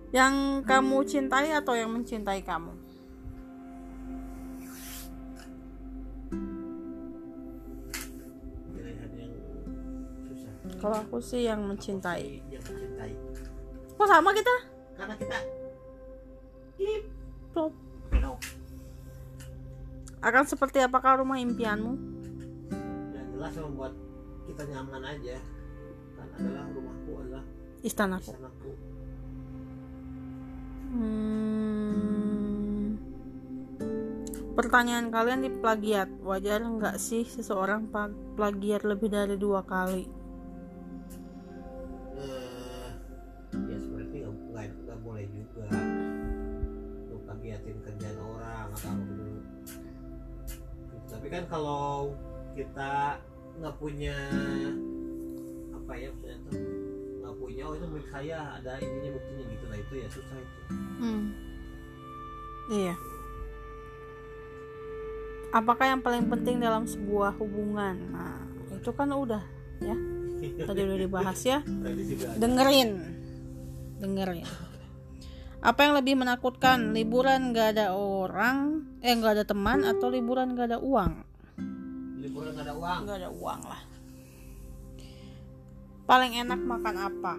Yang 0.08 0.64
kamu 0.64 0.98
cintai 1.04 1.52
atau 1.52 1.76
yang 1.76 1.92
mencintai 1.92 2.40
kamu? 2.40 2.72
Kalau 10.78 10.96
aku 11.02 11.18
sih 11.18 11.42
yang 11.44 11.66
mencintai. 11.66 12.38
yang 12.48 12.62
mencintai 12.62 13.12
Kok 13.98 14.06
sama 14.08 14.30
kita? 14.30 14.54
karena 14.98 15.14
kita 15.14 15.38
no 17.54 18.34
Akan 20.18 20.42
seperti 20.42 20.82
apakah 20.82 21.22
rumah 21.22 21.38
impianmu? 21.38 21.94
yang 23.14 23.26
jelas 23.30 23.52
yang 23.54 23.70
membuat 23.70 23.94
kita 24.50 24.62
nyaman 24.66 25.02
aja 25.06 25.38
kan 26.18 26.26
adalah 26.34 26.66
rumahku 26.74 27.10
adalah 27.22 27.44
Istanaku. 27.86 28.30
istanaku 28.34 28.70
Hmm. 30.88 32.84
Pertanyaan 34.58 35.14
kalian 35.14 35.46
di 35.46 35.50
plagiat. 35.54 36.08
Wajar 36.24 36.64
nggak 36.64 36.98
sih 36.98 37.22
seseorang 37.22 37.86
plagiat 38.34 38.82
lebih 38.82 39.12
dari 39.12 39.38
dua 39.38 39.62
kali? 39.62 40.18
eh 42.18 42.90
ya 43.70 43.78
nggak 44.66 44.98
boleh 45.06 45.26
juga 45.30 45.70
plagiatin 47.28 47.78
kerjaan 47.84 48.18
orang 48.18 48.66
atau 48.74 48.90
apa 48.90 49.04
dulu 49.06 49.38
tapi 51.08 51.26
kan 51.30 51.44
kalau 51.46 52.12
kita 52.58 53.22
nggak 53.58 53.74
punya 53.78 54.18
milik 57.88 58.08
saya 58.12 58.60
ada 58.60 58.76
ininya 58.78 59.10
buktinya 59.16 59.44
gitu 59.48 59.64
nah 59.68 59.78
itu 59.78 59.92
ya 59.96 60.08
susah 60.12 60.36
itu 60.38 60.60
Hmm. 60.98 61.30
Iya. 62.68 62.94
Apakah 65.54 65.86
yang 65.88 66.02
paling 66.04 66.28
penting 66.28 66.60
dalam 66.60 66.84
sebuah 66.84 67.38
hubungan? 67.40 67.96
Nah, 68.12 68.44
itu 68.74 68.90
kan 68.92 69.08
udah 69.08 69.40
ya. 69.80 69.96
Tadi 70.66 70.80
udah 70.84 70.98
dibahas 70.98 71.38
ya. 71.40 71.64
Dengerin. 72.42 72.90
Dengerin. 74.02 74.44
Apa 75.64 75.88
yang 75.88 75.94
lebih 75.96 76.20
menakutkan? 76.20 76.92
Liburan 76.92 77.56
gak 77.56 77.78
ada 77.78 77.96
orang, 77.96 78.84
eh 79.00 79.16
gak 79.16 79.40
ada 79.40 79.44
teman 79.48 79.86
atau 79.86 80.12
liburan 80.12 80.52
gak 80.52 80.74
ada 80.74 80.78
uang? 80.82 81.24
liburan 82.18 82.52
nggak 82.52 82.66
ada 82.68 82.74
uang 82.76 83.00
Gak 83.08 83.18
ada 83.24 83.30
uang 83.32 83.60
lah. 83.64 83.82
Paling 86.04 86.32
enak 86.36 86.60
makan 86.60 86.96
apa? 87.00 87.34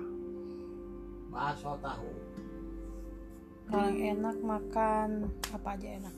Bakso 1.29 1.77
tahu 1.79 2.09
Paling 3.69 4.01
enak 4.17 4.37
makan 4.41 5.29
apa 5.53 5.77
aja 5.77 5.87
enak. 6.01 6.15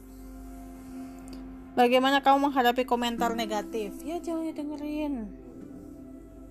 Bagaimana 1.76 2.24
kamu 2.24 2.48
menghadapi 2.48 2.88
komentar 2.88 3.36
negatif? 3.36 3.92
Ya 4.08 4.24
jangan 4.24 4.56
dengerin. 4.56 5.28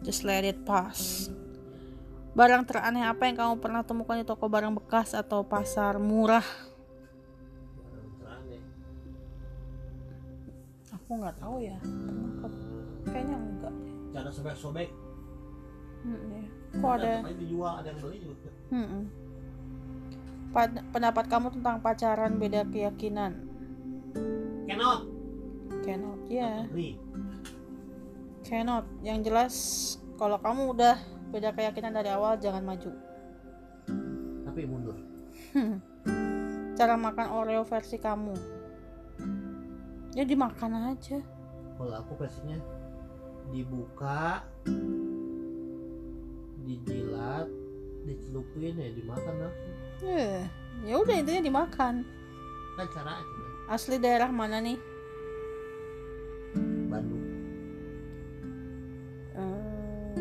Just 0.04 0.28
let 0.28 0.44
it 0.44 0.60
pass. 0.68 1.32
barang 2.30 2.62
teraneh 2.62 3.02
apa 3.02 3.26
yang 3.26 3.36
kamu 3.36 3.54
pernah 3.58 3.82
temukan 3.82 4.14
di 4.14 4.22
toko 4.22 4.46
barang 4.46 4.70
bekas 4.76 5.18
atau 5.18 5.42
pasar 5.42 5.98
murah 5.98 6.44
aku 10.94 11.10
nggak 11.18 11.36
tahu 11.42 11.58
ya 11.58 11.74
kayaknya 13.10 13.34
enggak 13.34 13.74
cara 14.14 14.30
sobek-sobek 14.30 14.90
Hmm, 16.00 16.16
ya. 16.32 16.40
Kok 16.70 16.92
ada 17.02 17.26
dijual 17.34 17.72
ada 17.82 17.88
yang 17.90 17.98
beli 17.98 18.18
juga. 18.22 18.50
Hmm. 18.70 19.02
Pendapat 20.90 21.24
kamu 21.30 21.48
tentang 21.58 21.78
pacaran 21.82 22.38
beda 22.38 22.66
keyakinan? 22.70 23.32
Cannot. 24.66 25.00
Cannot 25.82 26.20
ya 26.30 26.66
agree 26.66 26.98
cannot. 28.50 28.84
Yang 29.06 29.18
jelas 29.30 29.54
kalau 30.18 30.42
kamu 30.42 30.74
udah 30.74 30.98
beda 31.30 31.54
keyakinan 31.54 31.94
dari 31.94 32.10
awal 32.10 32.34
jangan 32.34 32.66
maju. 32.66 32.90
Tapi 34.42 34.60
mundur. 34.66 34.98
Cara 36.78 36.98
makan 36.98 37.28
oreo 37.30 37.62
versi 37.62 38.02
kamu? 38.02 38.34
Ya 40.18 40.26
dimakan 40.26 40.90
aja. 40.90 41.22
Kalau 41.78 41.94
aku 41.94 42.18
versinya 42.18 42.58
dibuka 43.54 44.42
dijilat 46.70 47.50
dicelupin 48.06 48.78
ya 48.78 48.90
dimakan 48.94 49.34
langsung 49.42 49.74
Eh, 50.00 50.48
ya 50.88 50.96
udah 50.96 51.12
intinya 51.12 51.44
dimakan. 51.44 52.08
Kan 52.80 52.86
cara 52.88 53.20
aja 53.20 53.32
kan? 53.36 53.52
Asli 53.68 54.00
daerah 54.00 54.32
mana 54.32 54.64
nih? 54.64 54.80
Bandung. 56.88 57.20
Hmm, 59.36 60.16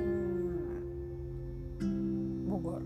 Bogor. 2.51 2.83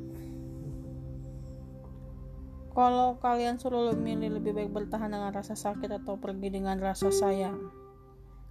Kalau 2.77 3.17
kalian 3.17 3.57
suruh 3.57 3.97
milih 3.97 4.37
lebih 4.37 4.53
baik 4.53 4.69
bertahan 4.69 5.09
dengan 5.09 5.33
rasa 5.33 5.57
sakit 5.57 5.89
atau 5.97 6.13
pergi 6.21 6.53
dengan 6.53 6.77
rasa 6.77 7.09
sayang? 7.09 7.57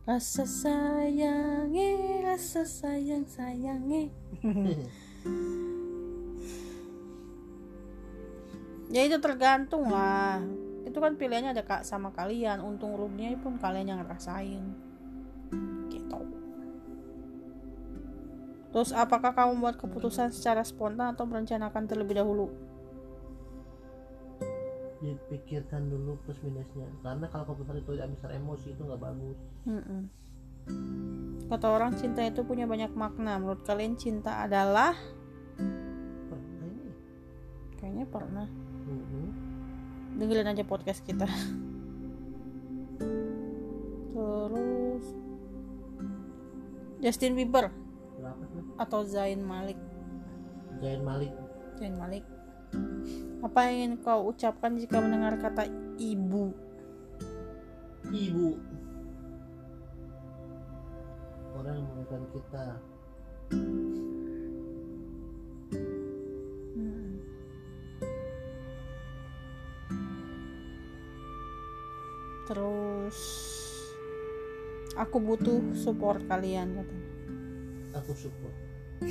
Rasa 0.02 0.42
sayang 0.42 1.70
eh 1.78 2.21
rasa 2.32 2.64
sayang 2.64 3.28
sayang 3.28 3.84
eh 3.92 4.08
ya 8.92 9.04
itu 9.08 9.20
tergantung 9.20 9.88
lah. 9.88 10.40
Itu 10.88 11.00
kan 11.00 11.16
pilihannya 11.20 11.52
ada 11.52 11.64
kak 11.64 11.84
sama 11.84 12.12
kalian. 12.12 12.64
Untung 12.64 12.96
ruginya 12.96 13.32
pun 13.40 13.56
kalian 13.56 13.92
yang 13.92 14.00
ngerasain. 14.04 14.64
Gitu. 15.88 16.20
Terus 18.72 18.92
apakah 18.96 19.36
kamu 19.36 19.60
buat 19.60 19.76
keputusan 19.80 20.32
secara 20.32 20.64
spontan 20.64 21.12
atau 21.16 21.28
merencanakan 21.28 21.84
terlebih 21.88 22.20
dahulu? 22.20 22.48
Dipikirkan 25.04 25.92
dulu 25.92 26.16
plus 26.24 26.40
minusnya. 26.44 26.88
Karena 27.04 27.28
kalau 27.28 27.44
keputusan 27.52 27.80
itu 27.80 27.92
tidak 27.96 28.12
besar 28.16 28.32
emosi 28.36 28.72
itu 28.72 28.80
nggak 28.84 29.00
bagus. 29.04 29.38
Mm-mm. 29.68 30.08
Kata 31.52 31.68
orang 31.68 31.92
cinta 32.00 32.24
itu 32.24 32.40
punya 32.48 32.64
banyak 32.64 32.96
makna. 32.96 33.36
Menurut 33.36 33.60
kalian 33.68 33.92
cinta 34.00 34.40
adalah? 34.40 34.96
Pernah 36.32 36.64
ini. 36.64 36.90
Kayaknya 37.76 38.06
pernah. 38.08 38.48
Mhm. 38.82 39.24
dengerin 40.12 40.44
aja 40.44 40.60
podcast 40.68 41.00
kita. 41.08 41.24
Terus 44.12 45.04
Justin 47.00 47.32
Bieber 47.32 47.72
berapa 48.20 48.44
atau 48.76 49.08
Zayn 49.08 49.40
Malik? 49.40 49.80
Zain 50.84 51.00
Malik. 51.00 51.32
Zayn 51.80 51.96
Malik. 51.96 52.28
Apa 53.40 53.72
yang 53.72 53.74
ingin 53.74 53.92
kau 54.04 54.28
ucapkan 54.28 54.76
jika 54.76 55.00
mendengar 55.00 55.40
kata 55.40 55.64
ibu? 55.96 56.52
Ibu 58.12 58.71
orang 61.62 61.78
yang 61.78 61.86
melahirkan 61.94 62.22
kita 62.34 62.64
Hmm. 66.72 67.20
terus 72.48 73.18
aku 74.98 75.16
butuh 75.22 75.62
support 75.78 76.20
kalian 76.26 76.74
katanya 76.74 77.08
aku 77.94 78.12
support 78.16 78.56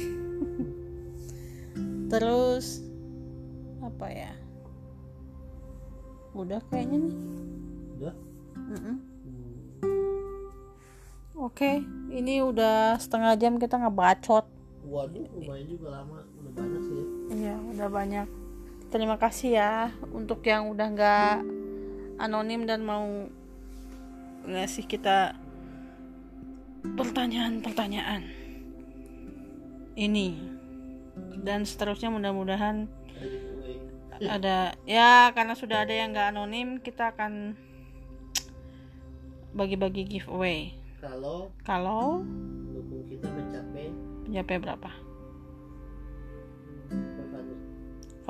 terus 2.12 2.84
apa 3.80 4.08
ya 4.12 4.34
udah 6.36 6.60
kayaknya 6.68 6.98
nih 7.08 7.16
udah 7.98 8.16
Mm-mm. 8.58 8.80
Hmm. 8.84 8.98
Oke 11.42 11.82
ini 12.14 12.46
udah 12.46 13.02
setengah 13.02 13.34
jam 13.34 13.58
kita 13.58 13.82
ngebacot. 13.82 14.46
Waduh 14.86 15.26
lumayan 15.42 15.66
juga 15.66 15.88
lama. 15.98 16.22
Udah 16.38 16.52
banyak 16.54 16.82
sih. 16.86 16.94
Ya 16.94 17.06
iya 17.34 17.56
udah 17.58 17.88
banyak. 17.90 18.28
Terima 18.94 19.18
kasih 19.18 19.50
ya 19.58 19.74
untuk 20.14 20.46
yang 20.46 20.70
udah 20.70 20.88
nggak 20.94 21.36
anonim 22.22 22.70
dan 22.70 22.86
mau 22.86 23.08
ngasih 24.46 24.86
kita 24.86 25.34
pertanyaan-pertanyaan 26.94 28.30
ini. 29.98 30.38
Dan 31.42 31.66
seterusnya 31.66 32.14
mudah-mudahan 32.14 32.86
ada. 34.22 34.78
Ya 34.86 35.34
karena 35.34 35.58
sudah 35.58 35.88
ada 35.88 35.94
yang 35.96 36.14
nggak 36.14 36.38
anonim 36.38 36.78
kita 36.78 37.18
akan 37.18 37.58
bagi-bagi 39.52 40.08
giveaway 40.08 40.81
kalau 41.02 41.50
kalau 41.66 42.22
dukung 42.70 43.04
kita 43.10 43.26
mencapai 43.26 43.90
mencapai 44.30 44.58
berapa? 44.62 44.92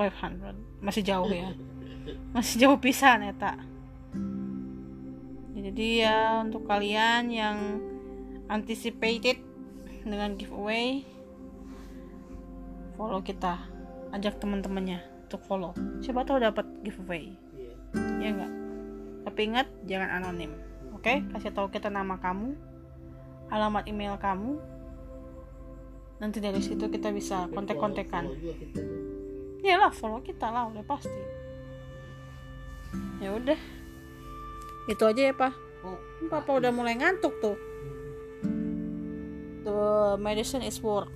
500 0.00 0.82
masih 0.82 1.02
jauh 1.04 1.28
ya? 1.28 1.52
Masih 2.34 2.56
jauh 2.66 2.78
pisan 2.80 3.22
eta 3.22 3.54
jadi 5.62 6.04
ya 6.04 6.18
untuk 6.42 6.66
kalian 6.66 7.30
yang 7.30 7.78
anticipated 8.50 9.38
dengan 10.02 10.34
giveaway 10.34 11.06
follow 12.98 13.22
kita. 13.22 13.62
Ajak 14.10 14.42
teman-temannya 14.42 14.98
untuk 15.30 15.40
follow. 15.46 15.72
Siapa 16.02 16.26
tahu 16.26 16.42
dapat 16.42 16.66
giveaway. 16.82 17.38
Iya. 17.54 17.72
Ya 18.18 18.28
enggak 18.34 18.52
tapi 19.22 19.48
ingat 19.48 19.66
jangan 19.86 20.22
anonim 20.22 20.52
oke 21.02 21.34
kasih 21.34 21.50
tahu 21.50 21.66
kita 21.74 21.90
nama 21.90 22.14
kamu 22.22 22.54
alamat 23.50 23.90
email 23.90 24.14
kamu 24.22 24.54
nanti 26.22 26.38
dari 26.38 26.62
situ 26.62 26.86
kita 26.86 27.10
bisa 27.10 27.50
kontak-kontakan 27.50 28.30
tuh. 28.30 28.38
Iyalah 29.66 29.90
follow 29.90 30.22
kita 30.22 30.46
lah 30.46 30.70
udah 30.70 30.86
pasti. 30.86 31.22
Ya 33.18 33.34
udah. 33.34 33.58
Itu 34.86 35.02
aja 35.06 35.30
ya, 35.30 35.34
Pak. 35.34 35.54
oh 35.82 35.98
Papa 36.30 36.62
udah 36.62 36.70
mulai 36.70 36.94
ngantuk 36.94 37.34
tuh. 37.42 37.58
The 39.66 40.14
medicine 40.22 40.62
is 40.62 40.78
work. 40.78 41.10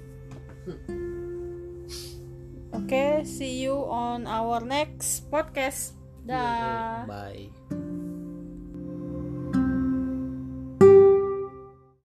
Oke, 2.75 3.22
see 3.22 3.62
you 3.62 3.79
on 3.87 4.27
our 4.27 4.59
next 4.62 5.31
podcast. 5.31 5.94
Dah. 6.27 7.07
bye 7.07 7.86